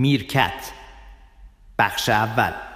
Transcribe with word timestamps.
میرکت. 0.00 0.72
بخش 1.78 2.08
اول. 2.08 2.69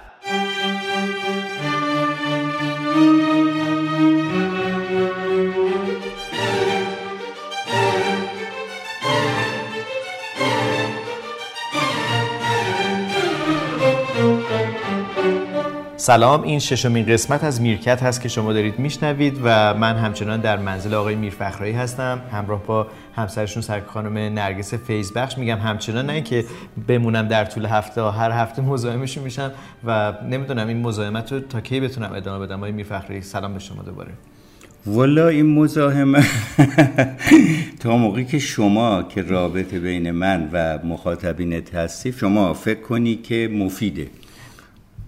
سلام 16.05 16.43
این 16.43 16.59
ششمین 16.59 17.05
قسمت 17.05 17.43
از 17.43 17.61
میرکت 17.61 18.03
هست 18.03 18.21
که 18.21 18.29
شما 18.29 18.53
دارید 18.53 18.79
میشنوید 18.79 19.39
و 19.43 19.73
من 19.73 19.95
همچنان 19.95 20.41
در 20.41 20.57
منزل 20.57 20.93
آقای 20.93 21.15
میرفخرایی 21.15 21.73
هستم. 21.73 22.21
همراه 22.31 22.63
با 22.63 22.87
همسرشون 23.15 23.61
سر 23.61 23.81
خانم 23.81 24.17
نرگس 24.17 24.73
فیزبخش 24.73 25.37
میگم 25.37 25.57
همچنان 25.57 26.05
نه 26.05 26.21
که 26.21 26.45
بمونم 26.87 27.27
در 27.27 27.45
طول 27.45 27.65
هفته 27.65 28.11
هر 28.11 28.31
هفته 28.31 28.61
مزاحمشون 28.61 29.23
میشم 29.23 29.51
و 29.85 30.13
نمی‌دونم 30.29 30.67
این 30.67 30.81
مزاحمت 30.81 31.31
رو 31.33 31.39
تا 31.39 31.61
کی 31.61 31.79
بتونم 31.79 32.13
ادامه 32.13 32.45
بدم. 32.45 32.57
آقای 32.57 32.71
میرفخرایی 32.71 33.21
سلام 33.21 33.53
به 33.53 33.59
شما 33.59 33.83
دوباره. 33.83 34.11
والا 34.85 35.27
این 35.27 35.45
مزاحمه 35.45 36.23
تا 37.81 37.97
موقعی 37.97 38.25
که 38.25 38.39
شما 38.39 39.03
که 39.03 39.21
رابطه 39.21 39.79
بین 39.79 40.11
من 40.11 40.49
و 40.53 40.79
مخاطبینت 40.83 41.75
هستی 41.75 42.11
شما 42.11 42.53
فکر 42.53 42.81
کنی 42.81 43.15
که 43.15 43.49
مفیده. 43.53 44.07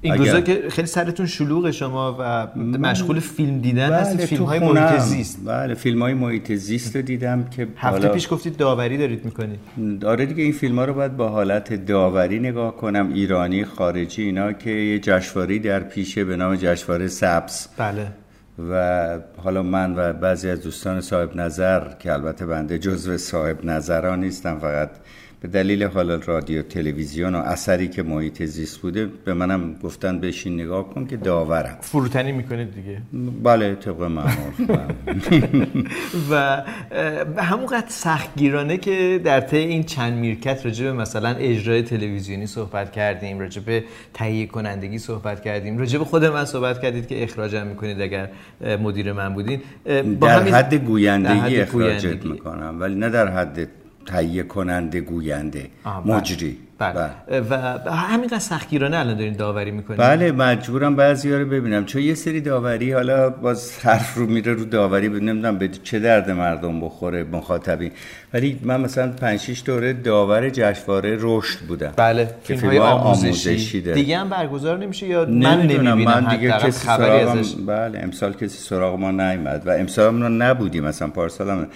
این 0.01 0.17
روزا 0.17 0.41
که 0.41 0.63
خیلی 0.69 0.87
سرتون 0.87 1.25
شلوغ 1.25 1.71
شما 1.71 2.17
و 2.19 2.47
مشغول 2.59 3.19
فیلم 3.19 3.59
دیدن 3.61 3.89
بله، 3.89 3.95
هستید 3.95 4.19
فیلم 4.19 4.43
های. 4.43 4.59
محیط 4.59 4.99
زیست. 4.99 5.39
بله 5.45 5.73
فیلم 5.73 6.01
های 6.01 6.13
محیط 6.13 6.51
زیست 6.53 6.95
رو 6.95 7.01
دیدم 7.01 7.43
که 7.49 7.67
هفته 7.77 7.99
حالا- 7.99 8.13
پیش 8.13 8.33
گفتید 8.33 8.57
داوری 8.57 8.97
دارید 8.97 9.25
می‌کنید 9.25 9.59
آره 10.05 10.25
دیگه 10.25 10.43
این 10.43 10.51
فیلم 10.53 10.79
ها 10.79 10.85
رو 10.85 10.93
باید 10.93 11.17
با 11.17 11.29
حالت 11.29 11.73
داوری 11.85 12.39
نگاه 12.39 12.75
کنم. 12.77 13.09
ایرانی 13.13 13.65
خارجی 13.65 14.23
اینا 14.23 14.53
که 14.53 14.69
یه 14.69 14.99
جشنواره 14.99 15.59
در 15.59 15.79
پیشه 15.79 16.23
به 16.25 16.35
نام 16.35 16.55
جشنواره 16.55 17.07
سبز. 17.07 17.67
بله. 17.77 18.07
و 18.69 19.19
حالا 19.37 19.63
من 19.63 19.93
و 19.97 20.13
بعضی 20.13 20.49
از 20.49 20.61
دوستان 20.61 21.01
صاحب 21.01 21.35
نظر 21.35 21.87
که 21.99 22.13
البته 22.13 22.45
بنده 22.45 22.79
جزو 22.79 23.17
صاحب 23.17 23.65
نظران 23.65 24.19
نیستم 24.19 24.59
فقط 24.59 24.89
به 25.41 25.47
دلیل 25.47 25.83
حالا 25.83 26.15
رادیو 26.15 26.61
تلویزیون 26.61 27.35
و 27.35 27.37
اثری 27.37 27.87
که 27.87 28.03
محیط 28.03 28.43
زیست 28.43 28.77
بوده 28.77 29.05
به 29.25 29.33
منم 29.33 29.75
گفتن 29.83 30.19
بشین 30.19 30.61
نگاه 30.61 30.89
کن 30.89 31.05
که 31.05 31.17
داورم. 31.17 31.77
فروتنی 31.81 32.31
می‌کنید 32.31 32.75
دیگه؟ 32.75 33.01
بله 33.43 33.75
طبق 33.75 34.01
معمول. 34.01 34.53
و 36.31 36.33
اه، 36.33 37.45
همونقدر 37.45 37.85
سختگیرانه 37.87 38.77
که 38.77 39.21
در 39.23 39.39
طی 39.39 39.57
این 39.57 39.83
چند 39.83 40.13
میرکت 40.13 40.65
راجع 40.65 40.85
به 40.85 40.93
مثلا 40.93 41.29
اجرای 41.29 41.81
تلویزیونی 41.81 42.47
صحبت 42.47 42.91
کردیم 42.91 43.39
راجع 43.39 43.61
به 43.61 43.83
تهیه 44.13 44.45
کنندگی 44.45 44.97
صحبت 44.97 45.41
کردیم 45.41 45.77
راجع 45.77 45.99
به 45.99 46.05
خود 46.05 46.25
من 46.25 46.45
صحبت 46.45 46.81
کردید 46.81 47.07
که 47.07 47.23
اخراجم 47.23 47.67
می‌کنید 47.67 48.01
اگر 48.01 48.29
مدیر 48.81 49.13
من 49.13 49.33
بودین. 49.33 49.61
با 50.19 50.27
در 50.27 50.43
حد 50.43 50.73
گویندگی 50.73 51.61
اخراجت 51.61 51.71
گویندگی. 51.71 52.29
می‌کنم 52.29 52.77
ولی 52.79 52.95
نه 52.95 53.09
در 53.09 53.27
حد 53.27 53.67
تهیه 54.07 54.43
کننده 54.43 55.01
گوینده. 55.01 55.67
آه، 55.83 56.03
بله. 56.03 56.15
مجری. 56.15 56.57
بله. 56.79 57.09
و 57.49 57.91
همینقدر 57.91 58.39
سختگیرانه 58.39 58.97
الان 58.97 59.17
دارین 59.17 59.33
داوری 59.33 59.71
می‌کنید 59.71 59.99
بله 59.99 60.31
مجبورم 60.31 60.95
بعضی 60.95 61.31
رو 61.31 61.45
ببینم. 61.45 61.85
چون 61.85 62.01
یه 62.01 62.13
سری 62.13 62.41
داوری 62.41 62.91
حالا 62.91 63.29
باز 63.29 63.79
حرف 63.79 64.17
رو 64.17 64.25
میره 64.25 64.53
رو 64.53 64.65
داوری 64.65 65.09
نمی‌دونم 65.09 65.57
به 65.57 65.67
چه 65.67 65.99
درد 65.99 66.31
مردم 66.31 66.81
بخوره 66.81 67.23
مخاطبین. 67.23 67.91
ولی 68.33 68.59
من 68.63 68.81
مثلا 68.81 69.11
5 69.11 69.39
6 69.39 69.63
دوره 69.65 69.93
داور 69.93 70.49
جشنواره 70.49 71.17
رشد 71.21 71.59
بودم. 71.59 71.93
بله 71.95 72.29
که 72.43 72.55
فیلم 72.55 72.69
های 72.69 72.79
آموزشی, 72.79 73.27
آموزشی 73.27 73.81
داره. 73.81 73.95
دیگه 73.95 74.17
هم 74.17 74.29
برگزار 74.29 74.77
نمیشه 74.77 75.07
یا 75.07 75.25
من 75.25 75.61
نمی‌بینم 75.61 75.97
من 75.97 76.35
دیگه 76.35 76.51
کسی 76.51 76.87
خبری 76.87 77.19
ازش. 77.19 77.55
بله 77.67 77.99
امسال 77.99 78.33
کسی 78.33 78.47
سراغ 78.47 78.99
ما 78.99 79.11
نیومد 79.11 79.63
و 79.65 79.69
امسال 79.69 80.15
ما 80.15 80.27
نبودیم 80.27 80.83
مثلا 80.83 81.07
پارسال 81.07 81.49
هم 81.49 81.67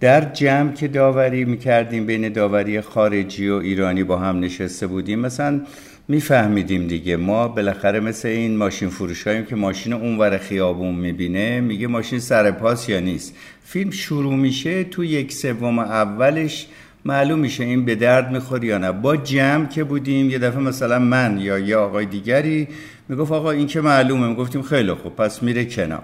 در 0.00 0.20
جمع 0.20 0.72
که 0.72 0.88
داوری 0.88 1.44
می‌کردیم 1.44 2.06
بین 2.06 2.28
داوری 2.28 2.80
خارجی 2.80 3.48
و 3.48 3.54
ایرانی 3.54 4.04
با 4.04 4.18
هم 4.18 4.40
نشسته 4.40 4.86
بودیم 4.86 5.18
مثلا 5.18 5.60
میفهمیدیم 6.08 6.86
دیگه. 6.86 7.16
ما 7.16 7.48
بالاخره 7.48 8.00
مثل 8.00 8.28
این 8.28 8.56
ماشین 8.56 8.88
فروش 8.88 9.24
که 9.24 9.56
ماشین 9.56 9.92
اونور 9.92 10.38
خیابون 10.38 10.94
می‌بینه 10.94 11.60
میگه 11.60 11.86
ماشین 11.86 12.18
سر 12.18 12.50
پاس 12.50 12.88
یا 12.88 13.00
نیست. 13.00 13.36
فیلم 13.64 13.90
شروع 13.90 14.34
میشه 14.34 14.84
تو 14.84 15.04
یک 15.04 15.32
سوم 15.32 15.78
اولش 15.78 16.66
معلوم 17.08 17.38
میشه 17.38 17.64
این 17.64 17.84
به 17.84 17.94
درد 17.94 18.30
می‌خوره 18.32 18.64
یا 18.64 18.78
نه. 18.78 18.92
با 18.92 19.16
جمع 19.16 19.66
که 19.66 19.84
بودیم 19.84 20.30
یه 20.30 20.38
دفعه 20.38 20.60
مثلا 20.60 20.98
من 20.98 21.38
یا 21.40 21.58
یه 21.58 21.76
آقای 21.76 22.06
دیگری 22.06 22.68
می‌گفت 23.08 23.32
آقا 23.32 23.50
این 23.50 23.66
که 23.66 23.80
معلومه. 23.80 24.28
می‌گفتیم 24.28 24.62
خیلی 24.62 24.92
خوب 24.92 25.16
پس 25.16 25.42
میره 25.42 25.64
کنار. 25.64 26.02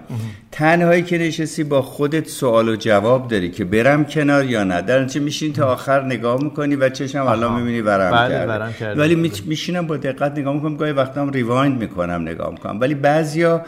تنهایی 0.51 1.03
که 1.03 1.17
نشستی 1.17 1.63
با 1.63 1.81
خودت 1.81 2.27
سوال 2.27 2.69
و 2.69 2.75
جواب 2.75 3.27
داری 3.27 3.51
که 3.51 3.65
برم 3.65 4.05
کنار 4.05 4.45
یا 4.45 4.63
نه. 4.63 4.81
در 4.81 5.03
نتیجه 5.03 5.19
میشین 5.25 5.53
تا 5.53 5.65
آخر 5.73 6.05
نگاه 6.05 6.43
می‌کنی 6.43 6.75
و 6.75 6.89
چشم 6.89 7.27
الان 7.27 7.53
می‌بینی 7.59 7.81
ورم 7.81 8.11
بله، 8.11 8.29
کرده 8.29 8.51
ورم 8.51 8.73
کرده. 8.79 9.01
ولی 9.01 9.15
می- 9.15 9.31
میشینم 9.45 9.87
با 9.87 9.97
دقت 9.97 10.31
نگاه 10.37 10.53
می‌کنم 10.53 10.77
گاهی 10.77 10.91
وقتا 10.91 11.21
هم 11.21 11.29
ریوایند 11.29 11.79
می‌کنم 11.79 12.21
نگاه 12.21 12.51
می‌کنم. 12.51 12.79
ولی 12.79 12.95
بعضیا 12.95 13.61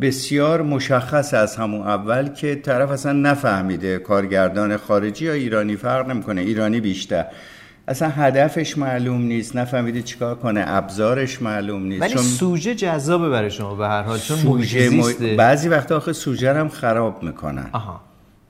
بسیار 0.00 0.62
مشخص 0.62 1.34
از 1.34 1.56
همون 1.56 1.80
اول 1.80 2.28
که 2.28 2.54
طرف 2.54 2.90
اصلا 2.90 3.12
نفهمیده 3.12 3.98
کارگردان 3.98 4.76
خارجی 4.76 5.24
یا 5.24 5.32
ایرانی 5.32 5.76
فرق 5.76 6.08
نمی‌کنه 6.08 6.40
ایرانی 6.40 6.80
بیشتر 6.80 7.26
اصلا 7.88 8.08
هدفش 8.08 8.78
معلوم 8.78 9.22
نیست 9.22 9.56
نفهمیده 9.56 10.02
چیکار 10.02 10.34
کنه 10.34 10.64
ابزارش 10.66 11.42
معلوم 11.42 11.82
نیست 11.82 12.02
ولی 12.02 12.16
سوژه 12.16 12.74
جذابه 12.74 13.28
برای 13.28 13.50
شما 13.50 13.74
به 13.74 13.88
هر 13.88 14.02
حال 14.02 14.18
چون 14.18 14.36
سوژه 14.36 14.88
زیسته. 14.88 15.36
بعضی 15.36 15.68
وقتا 15.68 15.96
آخه 15.96 16.12
سوژه 16.12 16.54
هم 16.54 16.68
خراب 16.68 17.22
می‌کنن 17.22 17.66
آها 17.72 18.00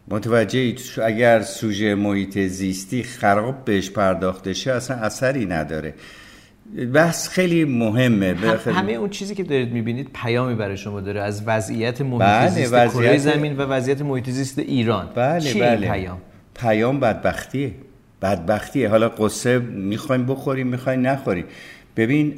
متوجه؟ 0.08 0.74
اگر 1.04 1.42
سوژه 1.42 1.94
محیط 1.94 2.38
زیستی 2.38 3.02
خراب 3.02 3.64
بهش 3.64 3.90
پرداخته 3.90 4.52
شه 4.52 4.72
اصلا 4.72 4.96
اثری 4.96 5.46
نداره 5.46 5.94
بحث 6.94 7.28
خیلی 7.28 7.64
مهمه 7.64 8.34
هم- 8.34 8.72
همه 8.74 8.92
اون 8.92 9.08
چیزی 9.10 9.34
که 9.34 9.42
دارید 9.42 9.72
می‌بینید 9.72 10.10
پیامی 10.14 10.54
برای 10.54 10.76
شما 10.76 11.00
داره 11.00 11.20
از 11.20 11.42
وضعیت 11.46 12.00
محیط 12.00 12.20
بله، 12.22 12.48
زیست 12.50 12.72
وضعیت- 12.72 12.92
کره 12.92 13.18
زمین 13.18 13.56
و 13.56 13.60
وضعیت 13.62 14.02
محیط 14.02 14.30
زیست 14.30 14.58
ایران. 14.58 15.08
بله 15.14 15.40
چیه 15.40 15.62
بله. 15.62 15.72
این 15.80 15.90
پیام؟ 15.92 16.18
پیام 16.60 17.00
بدبختیه. 17.00 17.70
بدبختیه. 18.22 18.88
حالا 18.88 19.08
قصه 19.08 19.58
می‌خوایم 19.58 20.26
بخوریم 20.26 20.66
می‌خوایم 20.66 21.06
نخوریم. 21.06 21.44
ببین 21.96 22.34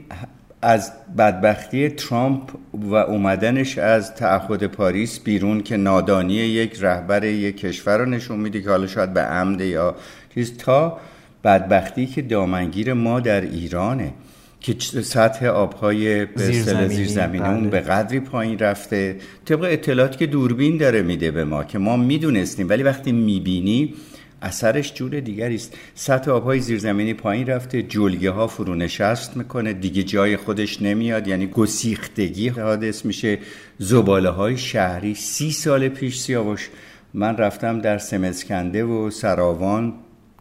از 0.63 0.93
بدبختی 1.19 1.89
ترامپ 1.89 2.51
و 2.75 2.95
اومدنش 2.95 3.79
از 3.79 4.15
تعهد 4.15 4.67
پاریس 4.67 5.21
بیرون 5.21 5.63
که 5.63 5.77
نادانی 5.77 6.35
یک 6.35 6.79
رهبر 6.81 7.25
یک 7.25 7.57
کشور 7.57 7.99
رو 7.99 8.05
نشون 8.05 8.39
میده 8.41 8.63
که 8.63 8.71
حالا 8.71 8.87
شاید 8.87 9.15
به 9.15 9.21
عمد 9.21 9.61
یا 9.61 9.95
چیز 10.35 10.57
تا 10.57 10.99
بدبختی 11.45 12.07
که 12.07 12.23
دامنگیر 12.23 12.93
ما 12.93 13.21
در 13.21 13.41
ایرانه 13.41 14.13
که 14.61 14.77
سطح 15.03 15.47
آبهای 15.47 16.27
زیرزمینی، 16.37 16.95
زیرزمینیمون 16.95 17.61
بله. 17.61 17.71
به 17.71 17.81
قدری 17.81 18.21
پایین 18.21 18.59
رفته. 18.59 19.17
طبق 19.45 19.69
اطلاعاتی 19.71 20.19
که 20.19 20.27
دوربین 20.27 20.77
داره 20.77 21.03
میده 21.03 21.31
به 21.31 21.45
ما 21.45 21.65
که 21.65 21.79
ما 21.79 21.97
می‌دونستیم 21.97 22.69
ولی 22.69 22.83
وقتی 22.83 23.13
می‌بینی 23.13 23.95
اثرش 24.43 24.95
جور 24.95 25.21
دیگری 25.21 25.55
است. 25.55 25.75
سطح 25.95 26.31
آبهای 26.31 26.61
زیرزمینی 26.61 27.15
پایین 27.15 27.47
رفته 27.47 27.83
جلگه 27.83 28.31
ها 28.31 28.47
فرو 28.47 28.75
نشست 28.75 29.37
می‌کنه 29.37 29.73
دیگه 29.73 30.03
جای 30.03 30.37
خودش 30.37 30.83
نمیاد 30.83 31.29
یعنی 31.29 31.47
گسیختگی 31.47 32.49
حادث 32.49 33.05
میشه. 33.05 33.39
زباله 33.79 34.31
های 34.31 34.57
شهری 34.57 35.15
سی 35.15 35.51
سال 35.51 35.89
پیش 35.89 36.19
سیاوش 36.19 36.69
من 37.15 37.37
رفتم 37.37 37.81
در 37.81 37.99
سمسکنده 37.99 38.85
و 38.85 39.11
سراوان 39.11 39.95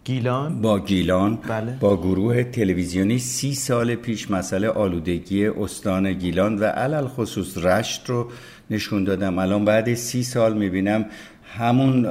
گیلان؟ 0.09 0.61
با 0.61 0.79
گیلان 0.79 1.37
بله. 1.47 1.77
با 1.79 1.97
گروه 1.97 2.43
تلویزیونی 2.43 3.19
سی 3.19 3.53
سال 3.53 3.95
پیش 3.95 4.31
مسئله 4.31 4.69
آلودگی 4.69 5.47
استان 5.47 6.13
گیلان 6.13 6.59
و 6.59 6.63
علل 6.63 7.07
خصوص 7.07 7.57
رشت 7.57 8.09
رو 8.09 8.27
نشون 8.69 9.03
دادم. 9.03 9.39
الان 9.39 9.65
بعد 9.65 9.93
سی 9.93 10.23
سال 10.23 10.57
می‌بینم 10.57 11.05
همون 11.57 12.07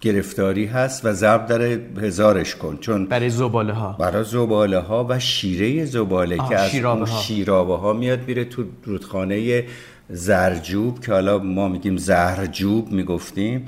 گرفتاری 0.00 0.66
هست 0.66 1.04
و 1.04 1.12
ضرب 1.12 1.46
داره 1.46 1.80
هزارش 2.02 2.54
کن. 2.54 2.76
چون 2.80 3.06
برای 3.06 3.30
زباله 3.30 3.72
ها 3.72 3.96
برای 3.98 4.24
زباله 4.24 4.78
ها 4.78 5.06
و 5.08 5.18
شیره 5.18 5.84
زباله 5.84 6.36
که 6.36 6.56
از 6.56 6.70
شیرابه 6.70 7.00
اون 7.00 7.08
ها. 7.08 7.20
شیرابه 7.20 7.76
ها 7.76 7.92
میاد 7.92 8.28
میره 8.28 8.44
تو 8.44 8.64
رودخانه 8.84 9.64
زرجوب 10.10 11.00
که 11.00 11.12
حالا 11.12 11.38
ما 11.38 11.68
میگیم 11.68 11.96
زهرجوب 11.96 12.92
می‌گفتیم. 12.92 13.66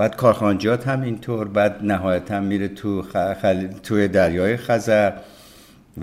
بعد 0.00 0.16
کارخانجات 0.16 0.88
هم 0.88 1.02
اینطور 1.02 1.48
بعد 1.48 1.76
نهایتا 1.82 2.40
میره 2.40 2.68
تو. 2.68 3.02
خل... 3.42 3.66
توی 3.82 4.08
دریای 4.08 4.56
خزر. 4.56 5.12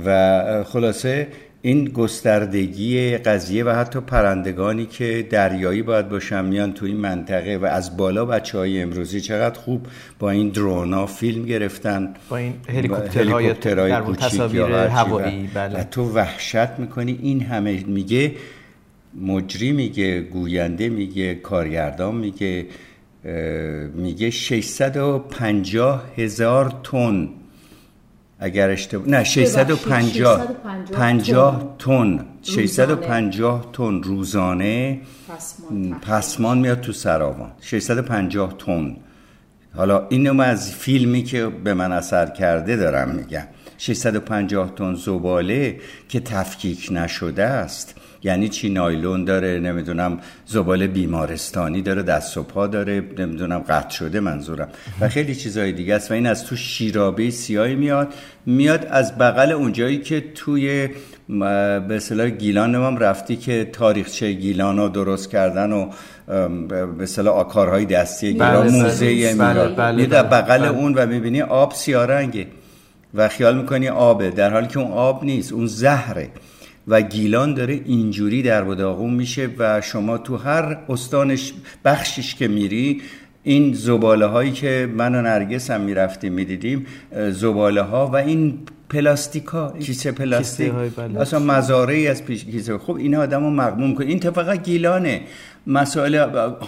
و 0.06 0.64
خلاصه 0.64 1.28
این 1.62 1.86
گستردگی 1.86 3.18
قضیه 3.18 3.64
و 3.64 3.70
حتی 3.70 4.00
پرندگانی 4.00 4.86
که 4.86 5.28
دریایی 5.30 5.82
باید 5.82 6.10
باشن 6.10 6.46
میان 6.46 6.74
تو 6.74 6.86
این 6.86 6.98
منطقه 6.98 7.58
و 7.58 7.66
از 7.66 7.98
بالا 7.98 8.26
بچه 8.26 8.58
های 8.58 8.82
امروزی 8.82 9.22
چقدر 9.22 9.60
خوب 9.60 9.88
با 10.20 10.30
این 10.30 10.50
درونا 10.50 11.06
فیلم 11.06 11.46
گرفتن. 11.46 12.14
با 12.30 12.38
این 12.38 12.54
هلیکوپترهای 12.70 13.54
در 13.54 14.02
تصاویر 14.02 14.64
هوایی. 14.64 15.50
بله. 15.54 15.80
و 15.80 15.84
تو 15.84 16.14
وحشت 16.14 16.70
می‌کنی. 16.78 17.20
این 17.22 17.42
همه 17.42 17.84
میگه 17.88 18.32
مجری 19.22 19.72
میگه 19.72 20.22
گوینده 20.22 20.90
میگه 20.90 21.36
کارگردان 21.36 22.16
میگه. 22.16 22.66
میگه 23.94 24.30
650 24.30 26.04
هزار 26.18 26.74
تن. 26.84 27.30
اگر 28.40 28.70
اشتباه 28.70 29.08
نه 29.10 29.24
650 29.24 30.48
50 30.92 31.76
تن. 31.80 32.26
650 32.42 33.70
تن 33.74 34.04
روزانه. 34.04 35.02
پسمان 36.02 36.58
میاد 36.58 36.82
تو 36.82 36.94
سراوان. 36.94 37.52
650 37.62 38.56
تن. 38.58 38.98
حالا 39.76 40.08
اینو 40.08 40.42
از 40.42 40.72
فیلمی 40.72 41.24
که 41.24 41.46
به 41.46 41.74
من 41.74 41.92
اثر 41.92 42.26
کرده 42.26 42.76
دارم 42.76 43.10
میگم. 43.10 43.48
650 43.78 44.76
تن 44.76 44.96
زباله 44.96 45.80
که 46.10 46.20
تفکیک 46.20 46.90
نشده 46.92 47.44
است. 47.44 47.96
یعنی 48.28 48.50
چی 48.50 48.70
نایلون 48.70 49.26
داره 49.26 49.60
نمی‌دونم 49.60 50.20
زباله 50.46 50.88
بیمارستانی 50.88 51.82
داره 51.82 52.04
دست 52.04 52.38
و 52.38 52.44
پا 52.44 52.68
داره 52.68 53.04
نمی‌دونم 53.18 53.60
قطع 53.60 53.90
شده 53.90 54.20
منظورم. 54.20 54.70
و 55.02 55.10
خیلی 55.10 55.36
چیزهای 55.36 55.72
دیگه 55.72 55.96
است 55.96 56.12
و 56.12 56.14
این 56.14 56.28
از 56.28 56.46
تو 56.46 56.56
شیرابه 56.56 57.30
سیاهی 57.30 57.76
میاد. 57.76 58.14
میاد 58.46 58.86
از 58.92 59.18
بغل 59.18 59.52
اونجایی 59.52 59.98
که 59.98 60.24
توی 60.36 60.90
به 61.30 61.96
اصطلاح 61.96 62.30
گیلان 62.30 62.76
هم 62.76 62.98
رفتی 62.98 63.36
که 63.36 63.70
تاریخچه 63.74 64.32
گیلان 64.32 64.78
رو 64.78 64.90
درست 64.90 65.30
کردن 65.30 65.72
و 65.72 65.90
به 66.68 67.04
اصطلاح 67.04 67.48
کارهای 67.48 67.86
دستی 67.86 68.34
گیلان 68.34 68.68
بله 68.68 68.72
موزه 68.72 69.36
بله 69.36 69.70
بله 69.76 70.08
بله 70.08 70.24
بغل 70.24 70.58
بله. 70.58 70.68
اون 70.68 70.94
و 70.94 71.06
می‌بینی 71.06 71.42
آب 71.42 71.74
سیارنگه 71.74 72.48
و 73.14 73.28
خیال 73.28 73.58
می‌کنی 73.58 73.88
آبه. 73.90 74.30
در 74.30 74.50
حالی 74.54 74.68
که 74.68 74.80
اون 74.80 74.92
آب 74.92 75.24
نیست 75.24 75.52
اون 75.54 75.68
زهره. 75.68 76.30
و 76.88 77.02
گیلان 77.02 77.54
داره 77.54 77.82
اینجوری 77.86 78.42
در 78.42 78.64
بداغون 78.64 79.14
میشه 79.14 79.50
و 79.58 79.82
شما 79.82 80.18
تو 80.18 80.38
هر 80.38 80.78
استانش 80.90 81.54
بخشش 81.86 82.36
که 82.36 82.48
میری 82.48 83.02
این 83.44 83.74
زباله 83.74 84.26
هایی 84.26 84.52
که 84.52 84.90
من 84.96 85.16
و 85.16 85.22
نرگس 85.22 85.72
هم 85.72 85.82
می‌رفتیم 85.82 86.34
می‌دیدیم 86.34 86.86
زباله 87.30 87.82
ها 87.82 88.08
و 88.08 88.16
این 88.16 88.60
پلاستیکا 88.90 89.72
کیسه 89.80 90.12
پلاستیک. 90.12 90.74
اصلا 91.20 91.40
مزارعی 91.40 92.08
از 92.08 92.26
پیش 92.26 92.46
کیسه. 92.46 92.78
خب 92.78 92.96
این 92.96 93.16
آدم 93.16 93.44
رو 93.44 93.50
مقموم 93.50 93.96
کن. 93.96 94.04
این 94.04 94.20
فقط 94.20 94.64
گیلانه. 94.64 95.22
مسائل 95.68 96.16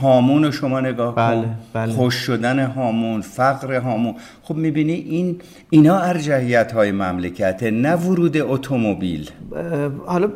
هامون 0.02 0.44
رو 0.44 0.52
شما 0.52 0.80
نگاه 0.80 1.16
بله، 1.16 1.42
کن. 1.42 1.56
بله. 1.74 1.94
خوش 1.94 2.16
شدن 2.16 2.66
هامون 2.66 3.22
فقر 3.22 3.80
هامون. 3.80 4.16
خب 4.42 4.56
می‌بینی 4.56 4.94
این 4.94 5.42
اینا 5.70 6.00
ارجحیت 6.00 6.72
های 6.72 6.92
مملکته 6.92 7.72
نه 7.72 7.96
ورود 7.96 8.38
اتومبیل. 8.38 9.30
حالا 10.06 10.30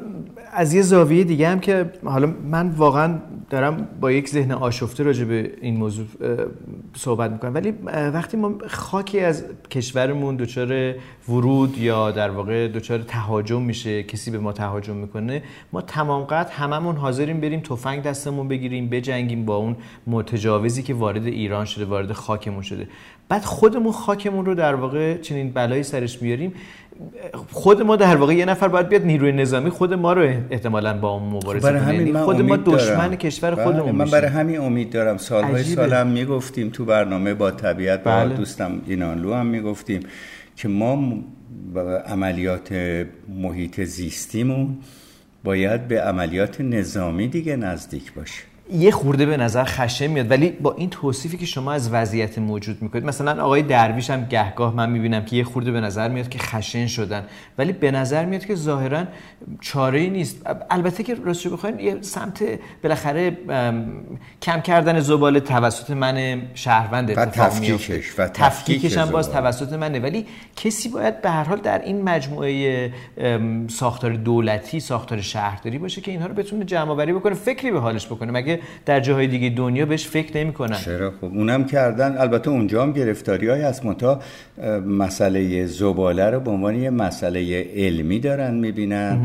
از 0.54 0.74
یه 0.74 0.82
زاویه 0.82 1.24
دیگه 1.24 1.48
هم 1.48 1.60
که 1.60 1.92
حالا 2.04 2.34
من 2.52 2.70
واقعا 2.70 3.18
دارم 3.50 3.88
با 4.02 4.12
یک 4.12 4.30
ذهن 4.30 4.52
آشفته 4.52 5.04
راجع 5.04 5.26
به 5.26 5.52
این 5.62 5.78
موضوع 5.78 6.06
صحبت 6.96 7.32
می‌کنم. 7.32 7.54
ولی 7.54 7.74
وقتی 8.14 8.38
ما 8.38 8.56
خاکی 8.68 9.20
از 9.20 9.44
کشورمون 9.72 10.36
دچار 10.36 10.94
ورود 11.30 11.78
یا 11.78 12.12
در 12.12 12.30
واقع 12.30 12.68
دچار 12.68 13.00
تهاجم 13.00 13.62
میشه 13.62 14.04
کسی 14.04 14.32
به 14.32 14.38
ما 14.38 14.54
تهاجم 14.54 14.96
می‌کنه 14.96 15.44
ما 15.74 15.82
تمام 15.82 16.24
قد 16.24 16.50
هممون 16.50 16.96
حاضریم 16.96 17.40
بریم 17.40 17.60
تفنگ 17.60 18.02
دستمون 18.02 18.48
بگیریم 18.48 18.90
بجنگیم 18.90 19.46
با 19.46 19.56
اون 19.56 19.76
متجاوزی 20.08 20.84
که 20.84 20.94
وارد 20.94 21.26
ایران 21.26 21.66
شده 21.66 21.86
وارد 21.86 22.12
خاکمون 22.12 22.62
شده. 22.62 22.88
بعد 23.30 23.44
خودمون 23.44 23.92
خاکمون 23.92 24.46
رو 24.46 24.56
در 24.56 24.76
واقع 24.76 25.18
چنین 25.18 25.52
بلایی 25.52 25.84
سرش 25.84 26.22
میاریم. 26.22 26.54
خود 27.52 27.82
ما 27.82 27.96
در 27.96 28.16
واقع 28.16 28.34
یه 28.34 28.46
نفر 28.46 28.68
باید 28.68 28.90
بیاد 28.90 29.06
نیروی 29.06 29.32
نظامی 29.32 29.70
خود 29.70 29.94
ما 29.94 30.14
رو 30.14 30.22
احتمالا 30.50 30.98
با 30.98 31.10
اون 31.10 31.24
مبارزه 31.24 31.72
کنه. 31.72 31.96
یعنی 31.96 32.14
خود 32.14 32.42
ما 32.42 32.58
دشمن 32.58 33.16
کشور 33.16 33.56
بله، 33.56 33.64
خودمون 33.64 33.96
من 33.96 34.06
برای 34.06 34.28
همین 34.28 34.62
امید 34.62 34.90
دارم. 34.90 35.18
سالهای 35.18 35.64
سالم 35.64 36.08
می‌گفتیم 36.08 36.70
تو 36.70 36.86
برنامه 36.86 37.34
با 37.34 37.52
طبیعت 37.52 38.04
با 38.04 38.12
بله. 38.12 38.36
دوستم 38.36 38.82
اینانلو 38.88 39.34
هم 39.34 39.46
می‌گفتیم. 39.46 40.00
که 40.56 40.68
ما 40.68 41.24
عملیات 42.06 42.74
محیط 43.30 43.82
زیستیمون 43.82 44.78
باید 45.44 45.88
به 45.88 46.02
عملیات 46.02 46.62
نظامی 46.62 47.28
دیگه 47.28 47.56
نزدیک 47.56 48.14
باشه 48.14 48.53
یه 48.72 48.92
خورده 48.92 49.26
به 49.26 49.38
نظر 49.38 49.64
خشم 49.64 50.10
میاد 50.10 50.32
ولی 50.32 50.50
با 50.50 50.74
این 50.74 50.90
توصیفی 50.90 51.38
که 51.38 51.46
شما 51.46 51.72
از 51.74 51.94
وضعیت 51.94 52.38
موجود 52.38 52.82
می‌کنید 52.82 53.06
مثلا 53.06 53.44
آقای 53.44 53.62
درویش 53.62 54.10
هم 54.10 54.26
گهگاه 54.26 54.76
من 54.76 54.90
می‌بینم 54.90 55.26
که 55.26 55.36
یه 55.36 55.44
خورده 55.44 55.72
به 55.72 55.82
نظر 55.82 56.10
میاد 56.10 56.30
که 56.30 56.40
خشن 56.40 56.88
شدن 56.88 57.24
ولی 57.58 57.74
به 57.74 57.92
نظر 57.92 58.26
میاد 58.26 58.46
که 58.46 58.56
ظاهرا 58.56 59.04
چاره 59.62 60.00
ای 60.00 60.10
نیست. 60.10 60.48
البته 60.70 61.04
که 61.04 61.16
راستش 61.16 61.48
بخواین 61.48 61.80
یه 61.80 61.98
سمت 62.02 62.44
بالاخره 62.84 63.38
کم 64.42 64.62
کردن 64.62 65.00
زباله 65.00 65.40
توسط 65.40 65.90
من 65.92 66.42
شهروند 66.54 67.12
اتفاق 67.12 67.60
میفته 67.60 68.02
و 68.18 68.28
تفکیکش 68.28 68.98
هم 68.98 69.10
باز 69.10 69.32
توسط 69.32 69.74
منه. 69.74 70.00
ولی 70.00 70.26
کسی 70.56 70.90
باید 70.90 71.22
به 71.22 71.30
هر 71.30 71.44
حال 71.44 71.58
در 71.58 71.82
این 71.82 72.02
مجموعه 72.02 72.94
ساختار 73.68 74.14
دولتی 74.14 74.80
ساختار 74.80 75.22
شهرداری 75.22 75.78
باشه 75.78 76.02
که 76.02 76.12
اینها 76.12 76.28
رو 76.28 76.34
بتونه 76.34 76.66
جمع 76.66 76.92
آوری 76.92 77.14
بکنه 77.14 77.34
فکری 77.34 77.72
به 77.72 77.80
حالش 77.80 78.06
بکنه. 78.06 78.32
مگه 78.32 78.53
در 78.86 79.00
جاهای 79.00 79.28
دیگه 79.28 79.50
دنیا 79.50 79.86
بهش 79.86 80.08
فکر 80.08 80.38
نمی‌کنن. 80.38 80.78
چرا 80.78 81.12
خب؟ 81.22 81.26
اونم 81.26 81.66
کردن. 81.66 82.18
البته 82.18 82.50
اونجا 82.50 82.84
هم 82.84 82.92
گرفتاری 82.92 83.50
های 83.50 83.62
هست. 83.62 83.86
متا 83.86 84.20
مسئله 84.88 85.66
زباله 85.66 86.30
رو 86.30 86.40
به 86.40 86.52
عنوان 86.52 86.76
یه 86.76 86.90
مسئله 86.90 87.68
علمی 87.76 88.20
دارن 88.20 88.54
می‌بینن 88.54 89.20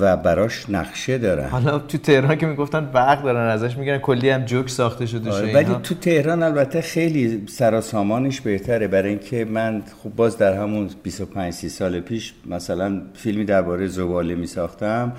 و 0.00 0.16
براش 0.16 0.70
نقشه 0.70 1.18
دارن. 1.18 1.48
حالا 1.48 1.78
تو 1.78 1.98
تهران 1.98 2.36
که 2.36 2.46
می‌گفتن 2.46 2.86
برق 2.86 3.22
دارن 3.22 3.48
ازش 3.48 3.76
میگن 3.76 3.98
کلی 3.98 4.30
هم 4.30 4.44
جوک 4.44 4.68
ساخته 4.68 5.06
شده 5.06 5.30
آره 5.30 5.54
ولی 5.54 5.74
تو 5.82 5.94
تهران 5.94 6.42
البته 6.42 6.80
خیلی 6.80 7.42
سراسامانش 7.48 8.40
بهتره. 8.40 8.88
برای 8.88 9.08
اینکه 9.08 9.44
من 9.44 9.82
خب 10.02 10.10
باز 10.10 10.38
در 10.38 10.54
همون 10.54 10.90
25 11.02 11.52
30 11.52 11.68
سال 11.68 12.00
پیش 12.00 12.34
مثلا 12.46 13.02
فیلمی 13.14 13.44
درباره 13.44 13.86
زباله 13.86 14.34
میساختم. 14.34 15.12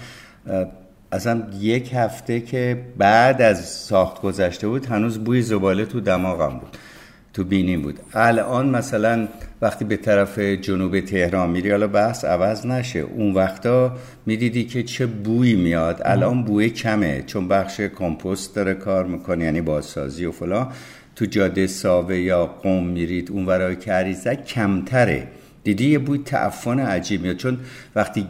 اصلا 1.14 1.44
یک 1.60 1.92
هفته 1.94 2.40
که 2.40 2.86
بعد 2.98 3.42
از 3.42 3.66
ساخت 3.66 4.22
گذشته 4.22 4.68
بود 4.68 4.86
هنوز 4.86 5.20
بوی 5.20 5.42
زباله 5.42 5.86
تو 5.86 6.00
دماغم 6.00 6.60
بود 6.60 6.78
تو 7.34 7.44
بینیم 7.44 7.82
بود. 7.82 8.00
الان 8.14 8.70
مثلا 8.70 9.28
وقتی 9.62 9.86
به 9.86 9.98
طرف 9.98 10.40
جنوب 10.40 11.00
تهران 11.00 11.50
میری 11.50 11.72
حالا 11.72 11.88
بحث 11.88 12.26
عوض 12.26 12.66
نشه. 12.66 13.00
اون 13.00 13.34
وقتا 13.34 13.98
می‌دیدی 14.26 14.64
که 14.64 14.84
چه 14.84 15.06
بویی 15.06 15.56
میاد. 15.56 16.02
الان 16.06 16.44
بوی 16.44 16.70
کمه 16.70 17.24
چون 17.28 17.48
بخش 17.48 17.82
کمپوست 17.82 18.56
داره 18.56 18.74
کار 18.74 19.06
می‌کنه 19.06 19.46
یعنی 19.46 19.62
بازسازی 19.62 20.26
و 20.26 20.32
فلان. 20.32 20.68
تو 21.16 21.26
جاده 21.26 21.68
ساوه 21.68 22.18
یا 22.18 22.46
قوم 22.46 22.88
میرید 22.88 23.32
اون 23.32 23.46
ورای 23.46 23.76
کریزه 23.76 24.36
کمتره. 24.36 25.28
دیدی 25.64 25.90
یه 25.90 26.00
بوی 26.00 26.18
تعفن 26.18 26.80
عجیب 26.80 27.22
میاد. 27.22 27.36
چون 27.36 27.58
وقتی 27.96 28.28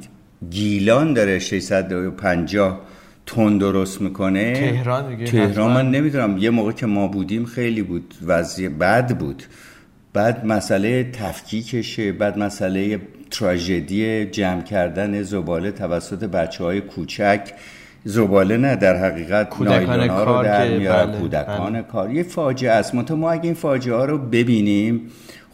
گیلان 0.49 1.13
داره 1.13 1.39
650 1.39 2.81
تن 3.25 3.57
درست 3.57 4.01
می‌کنه. 4.01 4.53
تهران 4.53 5.15
دیگه 5.15 5.31
تهران 5.31 5.71
من 5.71 5.91
نمی‌دونم. 5.91 6.37
یه 6.37 6.49
موقع 6.49 6.71
که 6.71 6.85
ما 6.85 7.07
بودیم 7.07 7.45
خیلی 7.45 7.81
بود. 7.81 8.13
وضعیت 8.25 8.71
بد 8.71 9.17
بود. 9.17 9.43
بعد 10.13 10.45
مسئله 10.45 11.03
تفکیکشه. 11.03 12.11
بعد 12.11 12.37
مسئله 12.37 13.01
تراژدی 13.31 14.25
جمع 14.25 14.61
کردن 14.61 15.23
زباله 15.23 15.71
توسط 15.71 16.23
بچه 16.23 16.63
های 16.63 16.81
کوچک. 16.81 17.41
زباله 18.05 18.57
نه 18.57 18.75
در 18.75 18.95
حقیقت 18.95 19.49
کودکان 19.49 20.09
ها 20.09 20.23
رو 20.23 20.43
در 20.43 20.77
میاره 20.77 21.05
بله، 21.05 21.19
کودکان 21.19 21.73
بله. 21.73 21.81
کار. 21.81 22.11
یه 22.11 22.23
فاجعه 22.23 22.71
است. 22.71 22.95
ما 22.95 23.31
اگه 23.31 23.43
این 23.43 23.53
فاجعه 23.53 23.95
ها 23.95 24.05
رو 24.05 24.17
ببینیم 24.17 25.01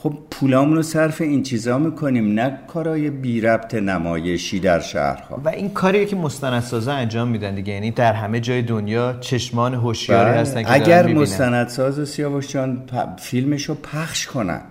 خب 0.02 0.14
پولامون 0.32 0.76
رو 0.76 0.82
صرف 0.82 1.22
این 1.22 1.44
چیزا 1.44 1.78
می‌کنیم 1.78 2.34
نه 2.34 2.60
کارای 2.68 3.10
بی 3.10 3.42
ربط 3.42 3.76
نمایشی 3.76 4.60
در 4.60 4.80
شهرها 4.80 5.42
و 5.46 5.50
این 5.50 5.70
کاری 5.70 6.06
که 6.06 6.16
مستندسازا 6.16 6.94
انجام 6.94 7.28
میدن 7.28 7.56
دیگه 7.56 7.74
یعنی 7.74 7.92
در 7.92 8.14
همه 8.14 8.40
جای 8.40 8.62
دنیا 8.62 9.16
چشمان 9.20 9.74
هوشیاری 9.74 10.30
بله. 10.30 10.40
هستن 10.40 10.64
که 10.64 10.74
اگر 10.74 11.08
مستندساز 11.08 12.10
سیاوش 12.10 12.48
جان 12.48 12.84
فیلمشو 13.18 13.76
پخش 13.76 14.28
کنن 14.28 14.62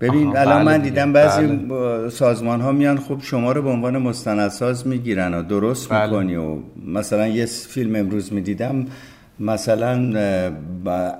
ببین 0.00 0.36
الان 0.36 0.62
من 0.62 0.78
دیدم 0.78 1.12
بعضی 1.12 1.46
بله. 1.46 2.08
سازمان 2.08 2.60
ها 2.60 2.72
میان 2.72 2.98
خب 2.98 3.18
شما 3.22 3.52
رو 3.52 3.62
به 3.62 3.70
عنوان 3.70 3.98
مستندساز 3.98 4.86
می‌گیرن 4.86 5.34
و 5.34 5.42
درست 5.42 5.88
بله. 5.88 6.06
می‌کنی 6.06 6.36
و 6.36 6.56
مثلا 6.86 7.28
یه 7.28 7.46
فیلم 7.46 7.96
امروز 7.96 8.32
می‌دیدم 8.32 8.86
مثلا 9.40 10.20